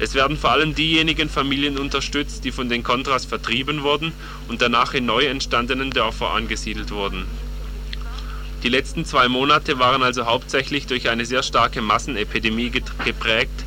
Es 0.00 0.14
werden 0.14 0.36
vor 0.36 0.50
allem 0.50 0.74
diejenigen 0.74 1.28
Familien 1.28 1.78
unterstützt, 1.78 2.44
die 2.44 2.52
von 2.52 2.68
den 2.68 2.84
Kontras 2.84 3.24
vertrieben 3.24 3.82
wurden 3.82 4.12
und 4.48 4.62
danach 4.62 4.94
in 4.94 5.06
neu 5.06 5.24
entstandenen 5.24 5.90
Dörfer 5.90 6.30
angesiedelt 6.30 6.90
wurden. 6.90 7.24
Die 8.62 8.68
letzten 8.68 9.04
zwei 9.04 9.28
Monate 9.28 9.78
waren 9.78 10.02
also 10.02 10.26
hauptsächlich 10.26 10.86
durch 10.86 11.08
eine 11.08 11.24
sehr 11.24 11.44
starke 11.44 11.80
Massenepidemie 11.80 12.70
geprägt, 12.70 13.64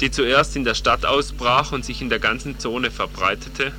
die 0.00 0.10
zuerst 0.10 0.56
in 0.56 0.64
der 0.64 0.74
Stadt 0.74 1.04
ausbrach 1.04 1.72
und 1.72 1.84
sich 1.84 2.00
in 2.00 2.08
der 2.08 2.20
ganzen 2.20 2.58
Zone 2.58 2.90
verbreitete, 2.90 3.72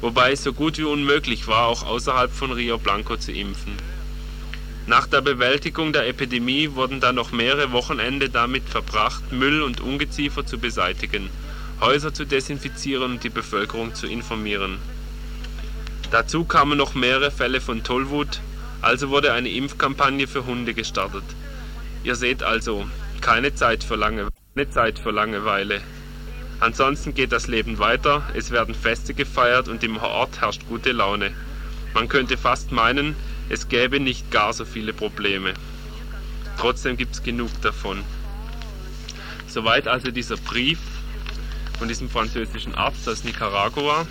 wobei 0.00 0.32
es 0.32 0.42
so 0.42 0.52
gut 0.52 0.78
wie 0.78 0.84
unmöglich 0.84 1.46
war, 1.46 1.68
auch 1.68 1.84
außerhalb 1.84 2.32
von 2.32 2.50
Rio 2.50 2.76
Blanco 2.78 3.16
zu 3.16 3.30
impfen. 3.30 3.74
Nach 4.86 5.06
der 5.06 5.20
Bewältigung 5.20 5.92
der 5.92 6.08
Epidemie 6.08 6.70
wurden 6.74 7.00
dann 7.00 7.14
noch 7.14 7.30
mehrere 7.30 7.70
Wochenende 7.70 8.28
damit 8.28 8.64
verbracht, 8.68 9.32
Müll 9.32 9.62
und 9.62 9.80
Ungeziefer 9.80 10.44
zu 10.44 10.58
beseitigen, 10.58 11.30
Häuser 11.80 12.12
zu 12.12 12.26
desinfizieren 12.26 13.12
und 13.12 13.24
die 13.24 13.30
Bevölkerung 13.30 13.94
zu 13.94 14.08
informieren. 14.08 14.78
Dazu 16.10 16.44
kamen 16.44 16.76
noch 16.76 16.94
mehrere 16.94 17.30
Fälle 17.30 17.60
von 17.60 17.82
Tollwut, 17.82 18.40
also 18.84 19.10
wurde 19.10 19.32
eine 19.32 19.48
Impfkampagne 19.48 20.26
für 20.26 20.46
Hunde 20.46 20.74
gestartet. 20.74 21.24
Ihr 22.02 22.16
seht 22.16 22.42
also, 22.42 22.86
keine 23.20 23.54
Zeit 23.54 23.82
für, 23.82 23.96
Lange 23.96 24.28
keine 24.54 24.70
Zeit 24.70 24.98
für 24.98 25.10
Langeweile. 25.10 25.80
Ansonsten 26.60 27.14
geht 27.14 27.32
das 27.32 27.46
Leben 27.46 27.78
weiter, 27.78 28.22
es 28.34 28.50
werden 28.50 28.74
Feste 28.74 29.14
gefeiert 29.14 29.68
und 29.68 29.82
im 29.82 29.96
Ort 29.96 30.40
herrscht 30.40 30.62
gute 30.68 30.92
Laune. 30.92 31.32
Man 31.94 32.08
könnte 32.08 32.36
fast 32.36 32.72
meinen, 32.72 33.16
es 33.48 33.68
gäbe 33.68 34.00
nicht 34.00 34.30
gar 34.30 34.52
so 34.52 34.64
viele 34.64 34.92
Probleme. 34.92 35.54
Trotzdem 36.58 36.96
gibt 36.96 37.14
es 37.14 37.22
genug 37.22 37.50
davon. 37.62 38.04
Soweit 39.46 39.88
also 39.88 40.10
dieser 40.10 40.36
Brief 40.36 40.78
von 41.78 41.88
diesem 41.88 42.08
französischen 42.08 42.74
Arzt 42.74 43.08
aus 43.08 43.24
Nicaragua. 43.24 44.06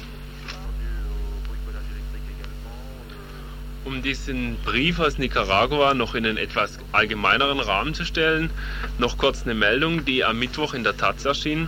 Um 3.85 4.01
diesen 4.01 4.57
Brief 4.63 4.99
aus 4.99 5.17
Nicaragua 5.17 5.93
noch 5.93 6.15
in 6.15 6.25
einen 6.25 6.37
etwas 6.37 6.79
allgemeineren 6.91 7.59
Rahmen 7.59 7.93
zu 7.93 8.05
stellen, 8.05 8.49
noch 8.97 9.17
kurz 9.17 9.43
eine 9.43 9.53
Meldung, 9.53 10.05
die 10.05 10.23
am 10.23 10.39
Mittwoch 10.39 10.73
in 10.73 10.83
der 10.83 10.97
Taz 10.97 11.25
erschien. 11.25 11.67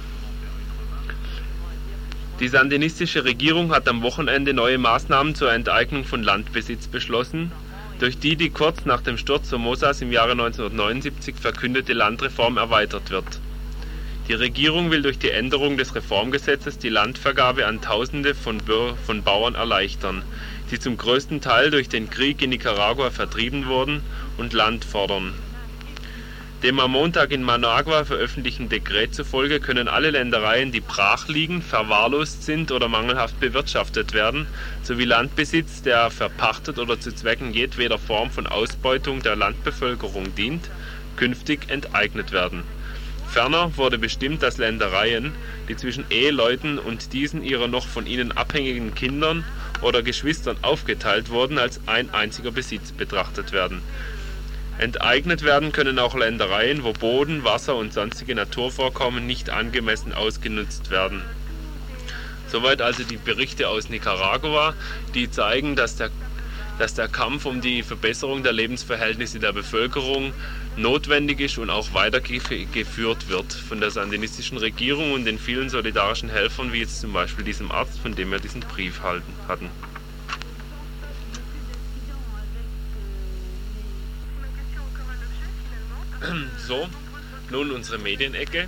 Die 2.39 2.47
sandinistische 2.49 3.23
Regierung 3.23 3.73
hat 3.73 3.88
am 3.88 4.01
Wochenende 4.01 4.54
neue 4.54 4.78
Maßnahmen 4.78 5.36
zur 5.36 5.54
Enteignung 5.54 6.04
von 6.04 6.21
Landbesitz 6.21 6.88
beschlossen, 6.88 7.51
durch 7.99 8.19
die 8.19 8.36
die 8.36 8.49
kurz 8.49 8.86
nach 8.86 9.01
dem 9.01 9.17
Sturz 9.17 9.49
Somosas 9.49 10.01
im 10.01 10.12
Jahre 10.12 10.32
1979 10.32 11.36
verkündete 11.39 11.93
Landreform 11.93 12.58
erweitert 12.58 13.10
wird. 13.10 13.39
Die 14.28 14.34
Regierung 14.34 14.89
will 14.89 15.04
durch 15.04 15.19
die 15.19 15.30
Änderung 15.30 15.78
des 15.78 15.93
Reformgesetzes 15.93 16.80
die 16.80 16.89
Landvergabe 16.89 17.67
an 17.67 17.82
Tausende 17.82 18.34
von, 18.34 18.60
von 19.06 19.23
Bauern 19.23 19.56
erleichtern, 19.56 20.23
die 20.76 20.80
zum 20.82 20.98
größten 20.98 21.40
Teil 21.40 21.72
durch 21.72 21.88
den 21.88 22.10
Krieg 22.10 22.42
in 22.42 22.50
Nicaragua 22.50 23.10
vertrieben 23.10 23.68
wurden 23.68 24.04
und 24.38 24.52
Land 24.52 24.84
fordern. 24.84 25.34
Dem 26.64 26.82
am 26.82 26.92
Montag 26.92 27.32
in 27.32 27.44
Managua 27.44 28.04
veröffentlichten 28.04 28.68
Dekret 28.68 29.16
zufolge 29.16 29.62
können 29.62 29.88
alle 29.88 30.12
Ländereien, 30.12 30.74
die 30.74 30.82
brach 30.82 31.30
liegen, 31.30 31.62
verwahrlost 31.62 32.44
sind 32.44 32.74
oder 32.74 32.90
mangelhaft 32.90 33.40
bewirtschaftet 33.40 34.12
werden, 34.12 34.48
sowie 34.84 35.06
Landbesitz, 35.06 35.82
der 35.82 36.12
verpachtet 36.12 36.78
oder 36.78 37.00
zu 37.00 37.16
Zwecken 37.16 37.54
jedweder 37.54 37.98
Form 37.98 38.30
von 38.30 38.46
Ausbeutung 38.46 39.22
der 39.22 39.38
Landbevölkerung 39.38 40.36
dient, 40.36 40.70
künftig 41.16 41.70
enteignet 41.70 42.34
werden. 42.34 42.64
Ferner 43.30 43.78
wurde 43.78 43.98
bestimmt, 43.98 44.44
dass 44.44 44.58
Ländereien, 44.58 45.34
die 45.70 45.78
zwischen 45.78 46.04
Eheleuten 46.10 46.80
und 46.80 47.14
diesen 47.14 47.44
ihrer 47.44 47.70
noch 47.70 47.88
von 47.88 48.08
ihnen 48.08 48.34
abhängigen 48.34 48.94
Kindern 48.94 49.46
oder 49.82 50.04
Geschwistern 50.04 50.58
aufgeteilt 50.62 51.30
wurden, 51.30 51.58
als 51.58 51.82
ein 51.86 52.14
einziger 52.14 52.52
Besitz 52.52 52.92
betrachtet 52.92 53.52
werden. 53.52 53.82
Enteignet 54.78 55.44
werden 55.44 55.72
können 55.72 56.00
auch 56.00 56.16
Ländereien, 56.16 56.84
wo 56.84 56.92
Boden, 56.92 57.46
Wasser 57.46 57.76
und 57.76 57.94
sonstige 57.94 58.36
Naturvorkommen 58.36 59.26
nicht 59.26 59.50
angemessen 59.50 60.14
ausgenutzt 60.14 60.92
werden. 60.92 61.22
Soweit 62.48 62.82
also 62.82 63.04
die 63.04 63.18
Berichte 63.18 63.70
aus 63.70 63.90
Nicaragua, 63.90 64.76
die 65.14 65.32
zeigen, 65.32 65.76
dass 65.76 65.96
der, 65.96 66.10
dass 66.78 66.94
der 66.94 67.08
Kampf 67.08 67.46
um 67.46 67.62
die 67.62 67.84
Verbesserung 67.84 68.44
der 68.44 68.52
Lebensverhältnisse 68.54 69.40
der 69.40 69.54
Bevölkerung 69.54 70.34
notwendig 70.78 71.40
ist 71.40 71.58
und 71.58 71.70
auch 71.70 71.94
weitergeführt 71.94 73.30
wird 73.30 73.54
von 73.54 73.80
der 73.80 73.92
sandinistischen 73.92 74.58
Regierung 74.58 75.14
und 75.14 75.26
den 75.26 75.40
vielen 75.40 75.70
solidarischen 75.70 76.30
Helfern, 76.30 76.74
wie 76.74 76.80
jetzt 76.80 77.00
zum 77.02 77.14
Beispiel 77.14 77.46
diesem 77.46 77.72
Arzt, 77.72 78.00
von 78.00 78.16
dem 78.16 78.32
wir 78.32 78.40
diesen 78.40 78.62
Brief 78.62 79.02
halten, 79.02 79.34
hatten. 79.48 79.70
So, 86.68 86.88
nun 87.52 87.72
unsere 87.72 88.00
Medienecke. 88.00 88.68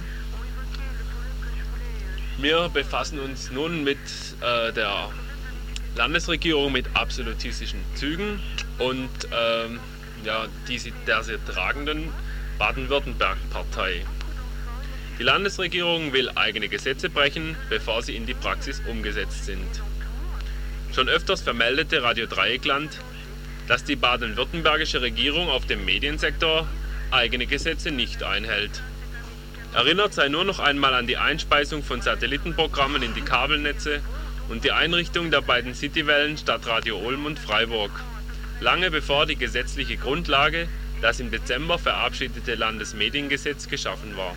Wir 2.38 2.70
befassen 2.70 3.20
uns 3.20 3.50
nun 3.50 3.84
mit 3.84 3.98
äh, 4.42 4.72
der 4.72 5.10
Landesregierung 5.96 6.72
mit 6.72 6.86
absolutistischen 6.94 7.80
Zügen 7.96 8.40
und 8.78 9.10
ähm, 9.32 9.80
ja, 10.28 10.46
diese, 10.68 10.92
der 11.08 11.24
sie 11.24 11.38
tragenden 11.46 12.12
Baden-Württemberg-Partei. 12.60 14.06
Die 15.18 15.24
Landesregierung 15.24 16.12
will 16.12 16.30
eigene 16.36 16.68
Gesetze 16.68 17.10
brechen, 17.10 17.56
bevor 17.70 18.04
sie 18.04 18.16
in 18.16 18.26
die 18.26 18.34
Praxis 18.34 18.82
umgesetzt 18.88 19.46
sind. 19.46 19.82
Schon 20.94 21.08
öfters 21.08 21.42
vermeldete 21.42 22.04
Radio 22.04 22.26
Dreieckland, 22.26 22.92
dass 23.68 23.86
die 23.86 23.96
baden-württembergische 23.96 25.02
Regierung 25.02 25.48
auf 25.48 25.66
dem 25.66 25.86
Mediensektor 25.86 26.68
eigene 27.10 27.46
Gesetze 27.46 27.92
nicht 27.92 28.22
einhält. 28.22 28.82
Erinnert 29.74 30.14
sei 30.14 30.28
nur 30.28 30.44
noch 30.44 30.60
einmal 30.60 30.94
an 30.94 31.08
die 31.08 31.18
Einspeisung 31.18 31.84
von 31.84 32.02
Satellitenprogrammen 32.02 33.02
in 33.02 33.14
die 33.14 33.22
Kabelnetze 33.22 34.02
und 34.50 34.66
die 34.66 34.72
Einrichtung 34.72 35.32
der 35.32 35.42
beiden 35.42 35.74
Citywellen 35.74 36.38
Stadtradio 36.38 36.98
Ulm 36.98 37.26
und 37.26 37.40
Freiburg 37.40 37.92
lange 38.60 38.92
bevor 38.92 39.26
die 39.26 39.36
gesetzliche 39.36 39.98
Grundlage, 39.98 40.68
das 41.02 41.20
im 41.20 41.32
Dezember 41.32 41.78
verabschiedete 41.78 42.56
Landesmediengesetz, 42.56 43.68
geschaffen 43.68 44.18
war. 44.18 44.36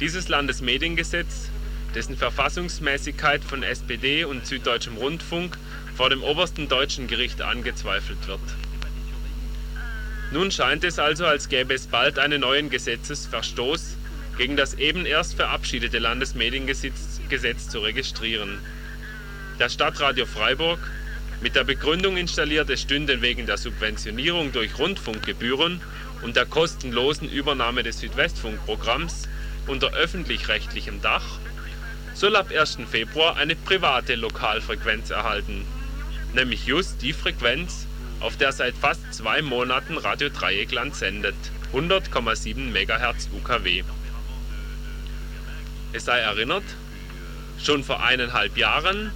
Dieses 0.00 0.28
Landesmediengesetz, 0.28 1.48
dessen 1.94 2.16
Verfassungsmäßigkeit 2.16 3.44
von 3.44 3.62
SPD 3.62 4.24
und 4.24 4.46
Süddeutschem 4.46 4.96
Rundfunk 4.96 5.56
vor 5.96 6.10
dem 6.10 6.22
obersten 6.22 6.68
deutschen 6.68 7.06
Gericht 7.06 7.40
angezweifelt 7.40 8.26
wird. 8.26 8.40
Nun 10.32 10.50
scheint 10.50 10.82
es 10.82 10.98
also, 10.98 11.26
als 11.26 11.48
gäbe 11.48 11.74
es 11.74 11.86
bald 11.86 12.18
einen 12.18 12.40
neuen 12.40 12.68
Gesetzesverstoß 12.68 13.96
gegen 14.36 14.56
das 14.56 14.74
eben 14.74 15.06
erst 15.06 15.34
verabschiedete 15.34 16.00
Landesmediengesetz 16.00 17.68
zu 17.68 17.78
registrieren. 17.78 18.58
Das 19.60 19.74
Stadtradio 19.74 20.26
Freiburg 20.26 20.80
mit 21.44 21.56
der 21.56 21.64
Begründung 21.64 22.16
installiert, 22.16 22.70
es 22.70 22.80
stünde 22.80 23.20
wegen 23.20 23.44
der 23.44 23.58
Subventionierung 23.58 24.52
durch 24.52 24.78
Rundfunkgebühren 24.78 25.82
und 26.22 26.36
der 26.36 26.46
kostenlosen 26.46 27.28
Übernahme 27.28 27.82
des 27.82 28.00
Südwestfunkprogramms 28.00 29.28
unter 29.66 29.92
öffentlich-rechtlichem 29.92 31.02
Dach, 31.02 31.38
soll 32.14 32.36
ab 32.36 32.50
1. 32.50 32.78
Februar 32.90 33.36
eine 33.36 33.56
private 33.56 34.14
Lokalfrequenz 34.14 35.10
erhalten, 35.10 35.66
nämlich 36.32 36.64
just 36.64 37.02
die 37.02 37.12
Frequenz, 37.12 37.86
auf 38.20 38.38
der 38.38 38.52
seit 38.52 38.74
fast 38.74 39.12
zwei 39.12 39.42
Monaten 39.42 39.98
Radio 39.98 40.30
Dreieckland 40.30 40.96
sendet, 40.96 41.36
100,7 41.74 42.70
MHz 42.72 43.28
UKW. 43.34 43.84
Es 45.92 46.06
sei 46.06 46.20
erinnert, 46.20 46.64
schon 47.62 47.84
vor 47.84 48.02
eineinhalb 48.02 48.56
Jahren 48.56 49.12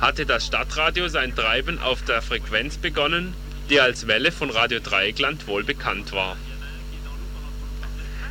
hatte 0.00 0.26
das 0.26 0.46
Stadtradio 0.46 1.08
sein 1.08 1.34
Treiben 1.34 1.78
auf 1.78 2.02
der 2.02 2.22
Frequenz 2.22 2.76
begonnen, 2.76 3.34
die 3.70 3.80
als 3.80 4.06
Welle 4.06 4.32
von 4.32 4.50
Radio 4.50 4.80
Dreieckland 4.80 5.46
wohl 5.46 5.64
bekannt 5.64 6.12
war. 6.12 6.36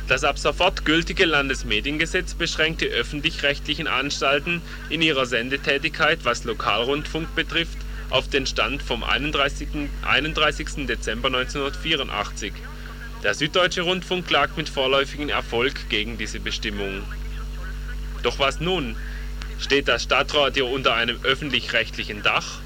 Das 0.08 0.22
ab 0.22 0.38
sofort 0.38 0.84
gültige 0.84 1.24
Landesmediengesetz 1.24 2.34
beschränkt 2.34 2.80
die 2.80 2.86
öffentlich-rechtlichen 2.86 3.88
Anstalten 3.88 4.62
in 4.88 5.02
ihrer 5.02 5.26
Sendetätigkeit, 5.26 6.20
was 6.22 6.44
Lokalrundfunk 6.44 7.34
betrifft, 7.34 7.78
auf 8.10 8.28
den 8.28 8.46
Stand 8.46 8.82
vom 8.82 9.02
31. 9.02 9.68
31. 10.02 10.86
Dezember 10.86 11.26
1984. 11.26 12.52
Der 13.24 13.34
Süddeutsche 13.34 13.82
Rundfunk 13.82 14.28
klagt 14.28 14.56
mit 14.56 14.68
vorläufigem 14.68 15.28
Erfolg 15.28 15.88
gegen 15.88 16.16
diese 16.16 16.38
Bestimmung. 16.38 17.02
Doch 18.22 18.38
was 18.38 18.60
nun? 18.60 18.94
Steht 19.58 19.88
das 19.88 20.02
Stadtradio 20.02 20.66
unter 20.66 20.94
einem 20.94 21.18
öffentlich-rechtlichen 21.22 22.22
Dach? 22.22 22.58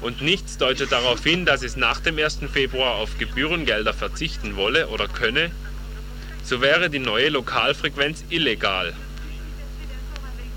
Und 0.00 0.22
nichts 0.22 0.58
deutet 0.58 0.92
darauf 0.92 1.24
hin, 1.24 1.44
dass 1.44 1.62
es 1.62 1.76
nach 1.76 2.00
dem 2.00 2.18
1. 2.18 2.40
Februar 2.52 2.96
auf 2.96 3.18
Gebührengelder 3.18 3.94
verzichten 3.94 4.56
wolle 4.56 4.88
oder 4.88 5.08
könne, 5.08 5.50
so 6.44 6.60
wäre 6.60 6.88
die 6.88 6.98
neue 6.98 7.30
Lokalfrequenz 7.30 8.24
illegal. 8.30 8.94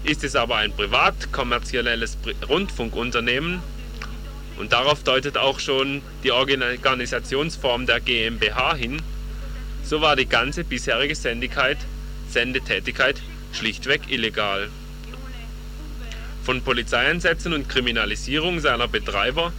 Ist 0.04 0.24
es 0.24 0.36
aber 0.36 0.58
ein 0.58 0.74
privat-kommerzielles 0.74 2.18
Rundfunkunternehmen, 2.48 3.62
und 4.58 4.74
darauf 4.74 5.02
deutet 5.04 5.38
auch 5.38 5.60
schon 5.60 6.04
die 6.24 6.32
Organisationsform 6.32 7.88
der 7.88 8.00
GmbH 8.00 8.76
hin, 8.76 9.02
so 9.84 10.02
war 10.02 10.16
die 10.16 10.28
ganze 10.28 10.64
bisherige 10.64 11.16
Sendigkeit, 11.16 11.78
Sendetätigkeit 12.30 13.20
schlichtweg 13.54 14.02
illegal. 14.10 14.70
Von 16.44 16.62
Polizeieinsätzen 16.62 17.54
und 17.54 17.70
Kriminalisierung 17.70 18.60
seiner 18.60 18.88
Betreiber 18.88 19.54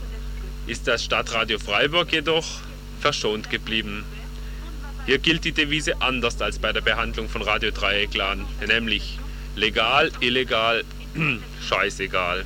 ist 0.67 0.89
das 0.89 1.05
Stadtradio 1.05 1.59
Freiburg 1.59 2.13
jedoch 2.13 2.47
verschont 3.01 3.51
geblieben. 3.51 4.05
Hier 5.07 5.19
gilt 5.19 5.45
die 5.45 5.53
Devise 5.53 6.01
anders 6.01 6.41
als 6.41 6.59
bei 6.59 6.73
der 6.73 6.81
Behandlung 6.81 7.29
von 7.29 7.43
Radio 7.43 7.71
Dreieckland, 7.71 8.47
nämlich 8.67 9.19
legal, 9.57 10.11
illegal, 10.21 10.85
scheißegal. 11.69 12.45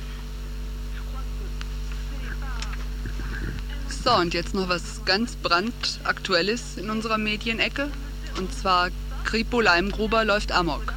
So, 4.03 4.13
und 4.13 4.33
jetzt 4.33 4.53
noch 4.53 4.69
was 4.69 5.03
ganz 5.05 5.35
brandaktuelles 5.35 6.77
in 6.77 6.89
unserer 6.89 7.17
Medienecke. 7.17 7.89
Und 8.37 8.53
zwar 8.53 8.89
Kripo 9.25 9.61
Leimgruber 9.61 10.23
läuft 10.23 10.51
amok. 10.51 10.93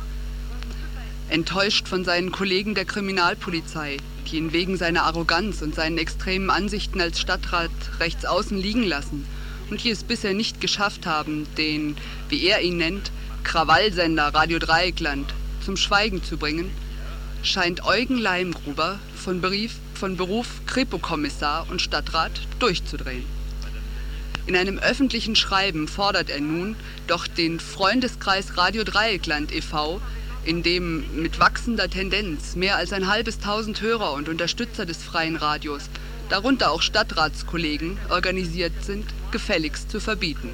Enttäuscht 1.30 1.88
von 1.88 2.04
seinen 2.04 2.32
Kollegen 2.32 2.74
der 2.74 2.84
Kriminalpolizei, 2.84 3.96
die 4.26 4.36
ihn 4.36 4.52
wegen 4.52 4.76
seiner 4.76 5.04
Arroganz 5.04 5.62
und 5.62 5.74
seinen 5.74 5.98
extremen 5.98 6.50
Ansichten 6.50 7.00
als 7.00 7.20
Stadtrat 7.20 7.70
rechts 7.98 8.24
außen 8.24 8.58
liegen 8.58 8.82
lassen– 8.84 9.24
und 9.70 9.84
die 9.84 9.90
es 9.90 10.02
bisher 10.04 10.34
nicht 10.34 10.60
geschafft 10.60 11.06
haben, 11.06 11.46
den, 11.56 11.96
wie 12.28 12.44
er 12.46 12.60
ihn 12.60 12.76
nennt, 12.76 13.10
Krawallsender 13.44 14.34
Radio 14.34 14.58
Dreieckland 14.58 15.32
zum 15.64 15.76
Schweigen 15.76 16.22
zu 16.22 16.36
bringen, 16.36 16.70
scheint 17.42 17.84
Eugen 17.84 18.18
Leimgruber 18.18 18.98
von, 19.14 19.40
Brief, 19.40 19.76
von 19.94 20.16
Beruf 20.16 20.46
Kripo-Kommissar 20.66 21.66
und 21.70 21.80
Stadtrat 21.80 22.32
durchzudrehen. 22.58 23.24
In 24.46 24.56
einem 24.56 24.78
öffentlichen 24.78 25.36
Schreiben 25.36 25.86
fordert 25.86 26.28
er 26.28 26.40
nun 26.40 26.74
doch 27.06 27.26
den 27.26 27.60
Freundeskreis 27.60 28.56
Radio 28.56 28.84
Dreieckland 28.84 29.54
e.V., 29.54 30.00
in 30.44 30.62
dem 30.62 31.22
mit 31.22 31.38
wachsender 31.38 31.88
Tendenz 31.88 32.56
mehr 32.56 32.76
als 32.76 32.92
ein 32.92 33.08
halbes 33.08 33.38
Tausend 33.38 33.80
Hörer 33.80 34.12
und 34.12 34.28
Unterstützer 34.28 34.86
des 34.86 35.02
freien 35.02 35.36
Radios 35.36 35.90
darunter 36.30 36.70
auch 36.70 36.80
Stadtratskollegen, 36.80 37.98
organisiert 38.08 38.72
sind, 38.82 39.04
gefälligst 39.32 39.90
zu 39.90 40.00
verbieten. 40.00 40.50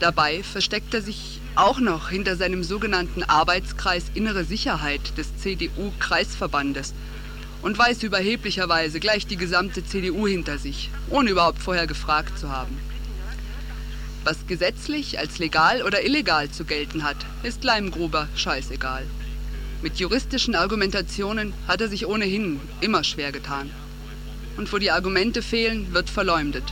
Dabei 0.00 0.42
versteckt 0.44 0.94
er 0.94 1.02
sich 1.02 1.40
auch 1.56 1.80
noch 1.80 2.10
hinter 2.10 2.36
seinem 2.36 2.62
sogenannten 2.62 3.24
Arbeitskreis 3.24 4.04
Innere 4.14 4.44
Sicherheit 4.44 5.18
des 5.18 5.36
CDU-Kreisverbandes 5.38 6.94
und 7.62 7.76
weiß 7.76 8.04
überheblicherweise 8.04 9.00
gleich 9.00 9.26
die 9.26 9.36
gesamte 9.36 9.84
CDU 9.84 10.28
hinter 10.28 10.58
sich, 10.58 10.90
ohne 11.10 11.30
überhaupt 11.30 11.58
vorher 11.58 11.88
gefragt 11.88 12.38
zu 12.38 12.50
haben. 12.50 12.78
Was 14.28 14.46
gesetzlich 14.46 15.18
als 15.18 15.38
legal 15.38 15.80
oder 15.82 16.04
illegal 16.04 16.50
zu 16.50 16.66
gelten 16.66 17.02
hat, 17.02 17.16
ist 17.44 17.64
Leimgruber 17.64 18.28
scheißegal. 18.36 19.06
Mit 19.80 19.96
juristischen 19.96 20.54
Argumentationen 20.54 21.54
hat 21.66 21.80
er 21.80 21.88
sich 21.88 22.06
ohnehin 22.06 22.60
immer 22.82 23.04
schwer 23.04 23.32
getan 23.32 23.70
und 24.58 24.70
wo 24.70 24.76
die 24.76 24.90
Argumente 24.90 25.40
fehlen, 25.40 25.94
wird 25.94 26.10
verleumdet. 26.10 26.64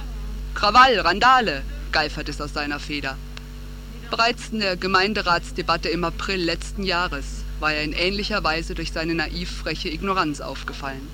Krawall, 0.55 1.01
Randale, 1.01 1.63
geifert 1.93 2.29
es 2.29 2.43
aus 2.43 2.53
seiner 2.53 2.79
Feder. 2.79 3.17
Bereits 4.11 4.51
in 4.53 4.61
der 4.61 4.77
Gemeinderatsdebatte 4.77 5.89
im 5.89 6.05
April 6.05 6.43
letzten 6.43 6.83
Jahres 6.83 7.25
war 7.59 7.73
er 7.73 7.85
in 7.85 7.95
ähnlicher 7.95 8.45
Weise 8.45 8.75
durch 8.75 8.93
seine 8.93 9.15
naiv 9.15 9.51
freche 9.51 9.89
Ignoranz 9.89 10.43
aufgefallen. 10.43 11.09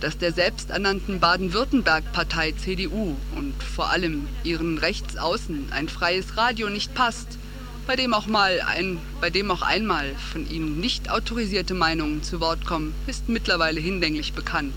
Dass 0.00 0.18
der 0.18 0.32
selbsternannten 0.32 1.20
Baden-Württemberg-Partei 1.20 2.52
CDU 2.52 3.16
und 3.36 3.54
vor 3.62 3.90
allem 3.90 4.28
ihren 4.42 4.78
Rechtsaußen 4.78 5.68
ein 5.70 5.88
freies 5.88 6.36
Radio 6.36 6.68
nicht 6.68 6.94
passt, 6.94 7.38
bei 7.86 7.96
dem 7.96 8.14
auch 8.14 8.26
mal 8.26 8.60
ein, 8.60 8.98
bei 9.20 9.30
dem 9.30 9.50
auch 9.50 9.62
einmal 9.62 10.14
von 10.32 10.50
ihnen 10.50 10.80
nicht 10.80 11.10
autorisierte 11.10 11.74
Meinungen 11.74 12.22
zu 12.22 12.40
Wort 12.40 12.64
kommen, 12.66 12.94
ist 13.06 13.28
mittlerweile 13.28 13.80
hinlänglich 13.80 14.32
bekannt 14.32 14.74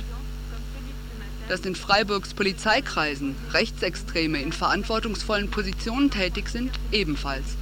dass 1.47 1.61
in 1.61 1.75
Freiburgs 1.75 2.33
Polizeikreisen 2.33 3.35
Rechtsextreme 3.53 4.41
in 4.41 4.51
verantwortungsvollen 4.51 5.49
Positionen 5.49 6.11
tätig 6.11 6.49
sind, 6.49 6.71
ebenfalls. 6.91 7.55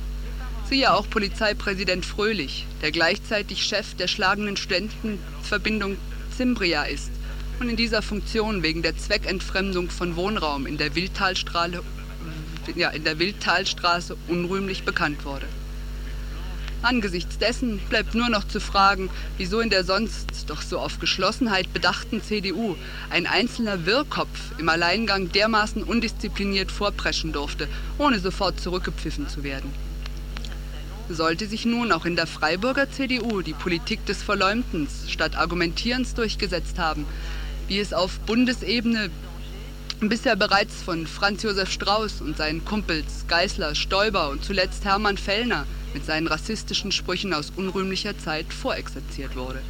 Siehe 0.69 0.93
auch 0.93 1.09
Polizeipräsident 1.09 2.05
Fröhlich, 2.05 2.65
der 2.81 2.91
gleichzeitig 2.91 3.63
Chef 3.63 3.93
der 3.95 4.07
schlagenden 4.07 4.57
Studentenverbindung 4.57 5.97
Zimbria 6.35 6.83
ist 6.83 7.11
und 7.59 7.69
in 7.69 7.75
dieser 7.75 8.01
Funktion 8.01 8.63
wegen 8.63 8.81
der 8.81 8.97
Zweckentfremdung 8.97 9.89
von 9.89 10.15
Wohnraum 10.15 10.65
in 10.65 10.77
der 10.77 10.95
Wildtalstraße, 10.95 11.81
ja, 12.75 12.89
in 12.89 13.03
der 13.03 13.19
Wildtalstraße 13.19 14.17
unrühmlich 14.27 14.83
bekannt 14.83 15.25
wurde. 15.25 15.45
Angesichts 16.81 17.39
dessen 17.39 17.79
bleibt 17.89 18.13
nur 18.13 18.29
noch 18.29 18.47
zu 18.47 18.59
fragen, 18.59 19.09
wieso 19.37 19.59
in 19.59 19.71
der 19.71 19.83
sonst 19.83 20.45
doch 20.47 20.61
so 20.61 20.77
auf 20.77 20.99
Geschlossenheit 20.99 21.73
bedachten 21.73 22.21
CDU 22.21 22.75
ein 23.09 23.25
einzelner 23.25 23.87
Wirrkopf 23.87 24.39
im 24.59 24.69
Alleingang 24.69 25.31
dermaßen 25.31 25.83
undiszipliniert 25.83 26.71
vorpreschen 26.71 27.33
durfte, 27.33 27.67
ohne 27.97 28.19
sofort 28.19 28.59
zurückgepfiffen 28.59 29.27
zu 29.27 29.43
werden. 29.43 29.73
Sollte 31.09 31.47
sich 31.47 31.65
nun 31.65 31.91
auch 31.91 32.05
in 32.05 32.15
der 32.15 32.27
Freiburger 32.27 32.91
CDU 32.91 33.41
die 33.41 33.53
Politik 33.53 34.05
des 34.05 34.21
Verleumdens 34.21 35.09
statt 35.09 35.35
Argumentierens 35.35 36.13
durchgesetzt 36.13 36.77
haben, 36.77 37.05
wie 37.67 37.79
es 37.79 37.93
auf 37.93 38.19
Bundesebene 38.19 39.09
bisher 40.01 40.35
bereits 40.35 40.81
von 40.83 41.07
Franz 41.07 41.43
Josef 41.43 41.71
Strauß 41.71 42.21
und 42.21 42.37
seinen 42.37 42.63
Kumpels 42.65 43.25
Geißler, 43.27 43.75
Stoiber 43.75 44.29
und 44.29 44.43
zuletzt 44.43 44.85
Hermann 44.85 45.17
Fellner 45.17 45.65
mit 45.93 46.05
seinen 46.05 46.27
rassistischen 46.27 46.91
Sprüchen 46.91 47.33
aus 47.33 47.51
unrühmlicher 47.55 48.17
Zeit 48.17 48.53
vorexerziert 48.53 49.35
wurde. 49.35 49.61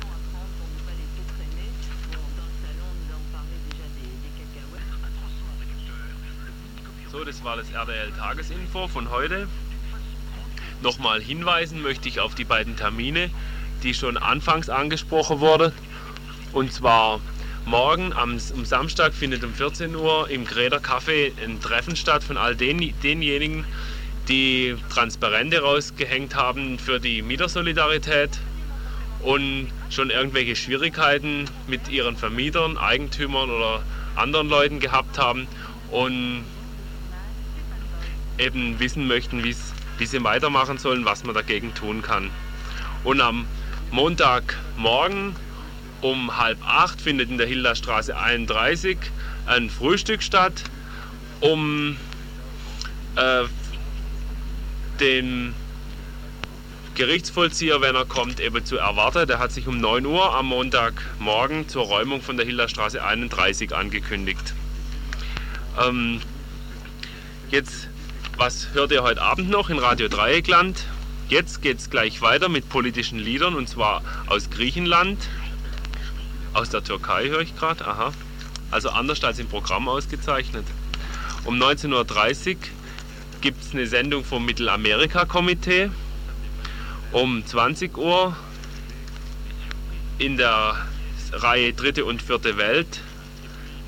So, 7.11 7.23
das 7.23 7.43
war 7.45 7.55
das 7.55 7.69
RDL 7.71 8.11
Tagesinfo 8.17 8.89
von 8.89 9.09
heute. 9.09 9.47
Nochmal 10.81 11.21
hinweisen 11.21 11.81
möchte 11.81 12.09
ich 12.09 12.19
auf 12.19 12.35
die 12.35 12.43
beiden 12.43 12.75
Termine, 12.75 13.29
die 13.83 13.93
schon 13.93 14.17
anfangs 14.17 14.69
angesprochen 14.69 15.39
wurden. 15.39 15.71
Und 16.51 16.73
zwar 16.73 17.21
morgen 17.65 18.13
am, 18.13 18.37
am 18.55 18.65
Samstag 18.65 19.13
findet 19.13 19.43
um 19.43 19.53
14 19.53 19.95
Uhr 19.95 20.29
im 20.29 20.45
Gräder 20.45 20.77
Café 20.77 21.31
ein 21.43 21.59
Treffen 21.59 21.95
statt 21.95 22.23
von 22.23 22.37
all 22.37 22.55
den, 22.55 22.93
denjenigen, 23.01 23.65
die 24.27 24.75
Transparente 24.89 25.61
rausgehängt 25.61 26.35
haben 26.35 26.79
für 26.79 26.99
die 26.99 27.21
Mietersolidarität 27.21 28.39
und 29.21 29.67
schon 29.89 30.09
irgendwelche 30.09 30.55
Schwierigkeiten 30.55 31.45
mit 31.67 31.89
ihren 31.89 32.15
Vermietern, 32.15 32.77
Eigentümern 32.77 33.49
oder 33.49 33.83
anderen 34.15 34.49
Leuten 34.49 34.79
gehabt 34.79 35.17
haben 35.17 35.47
und 35.91 36.43
eben 38.37 38.79
wissen 38.79 39.07
möchten, 39.07 39.43
wie 39.43 40.05
sie 40.05 40.23
weitermachen 40.23 40.77
sollen, 40.77 41.05
was 41.05 41.23
man 41.23 41.33
dagegen 41.33 41.73
tun 41.73 42.01
kann. 42.01 42.29
Und 43.03 43.21
am 43.21 43.45
Montagmorgen 43.91 45.35
um 46.05 46.37
halb 46.37 46.59
acht 46.63 47.01
findet 47.01 47.31
in 47.31 47.39
der 47.39 47.47
Hilderstraße 47.47 48.15
31 48.15 48.97
ein 49.47 49.71
Frühstück 49.71 50.21
statt. 50.21 50.63
Um 51.41 51.97
äh, 53.15 53.43
den 54.99 55.53
Gerichtsvollzieher, 56.93 57.81
wenn 57.81 57.95
er 57.95 58.05
kommt, 58.05 58.39
eben 58.39 58.63
zu 58.63 58.77
erwarten. 58.77 59.27
Der 59.27 59.39
hat 59.39 59.51
sich 59.51 59.67
um 59.67 59.79
9 59.79 60.05
Uhr 60.05 60.33
am 60.33 60.47
Montagmorgen 60.47 61.67
zur 61.67 61.85
Räumung 61.85 62.21
von 62.21 62.37
der 62.37 62.45
Hilderstraße 62.45 63.03
31 63.03 63.75
angekündigt. 63.75 64.53
Ähm, 65.83 66.21
jetzt, 67.49 67.89
was 68.37 68.69
hört 68.73 68.91
ihr 68.91 69.03
heute 69.03 69.21
Abend 69.21 69.49
noch 69.49 69.69
in 69.69 69.79
Radio 69.79 70.07
Dreieckland? 70.07 70.85
Jetzt 71.27 71.63
geht 71.63 71.79
es 71.79 71.89
gleich 71.89 72.21
weiter 72.21 72.47
mit 72.47 72.69
politischen 72.69 73.17
Liedern 73.17 73.55
und 73.55 73.67
zwar 73.67 74.03
aus 74.27 74.51
Griechenland. 74.51 75.17
Aus 76.55 76.69
der 76.69 76.81
Türkei 76.81 77.27
höre 77.27 77.41
ich 77.41 77.53
gerade, 77.57 77.85
aha. 77.85 78.13
Also 78.71 78.89
anders 78.89 79.21
als 79.25 79.39
im 79.39 79.47
Programm 79.47 79.89
ausgezeichnet. 79.89 80.65
Um 81.43 81.61
19.30 81.61 81.91
Uhr 82.55 82.57
gibt 83.41 83.61
es 83.61 83.73
eine 83.73 83.85
Sendung 83.87 84.23
vom 84.23 84.45
Mittelamerika-Komitee. 84.45 85.89
Um 87.11 87.45
20 87.45 87.97
Uhr 87.97 88.37
in 90.17 90.37
der 90.37 90.77
Reihe 91.33 91.73
Dritte 91.73 92.05
und 92.05 92.21
Vierte 92.21 92.55
Welt 92.55 93.01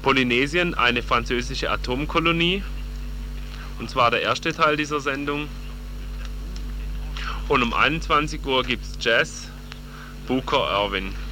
Polynesien, 0.02 0.74
eine 0.74 1.04
französische 1.04 1.72
Atomkolonie. 1.72 2.64
Und 3.80 3.90
zwar 3.90 4.12
der 4.12 4.24
erste 4.24 4.52
Teil 4.54 4.76
dieser 4.76 5.00
Sendung. 5.00 5.48
Und 7.48 7.64
um 7.64 7.74
21 7.74 8.46
Uhr 8.46 8.64
gibt 8.64 8.84
es 8.84 8.98
Jazz, 9.00 9.48
Booker 10.28 10.70
Irwin. 10.70 11.27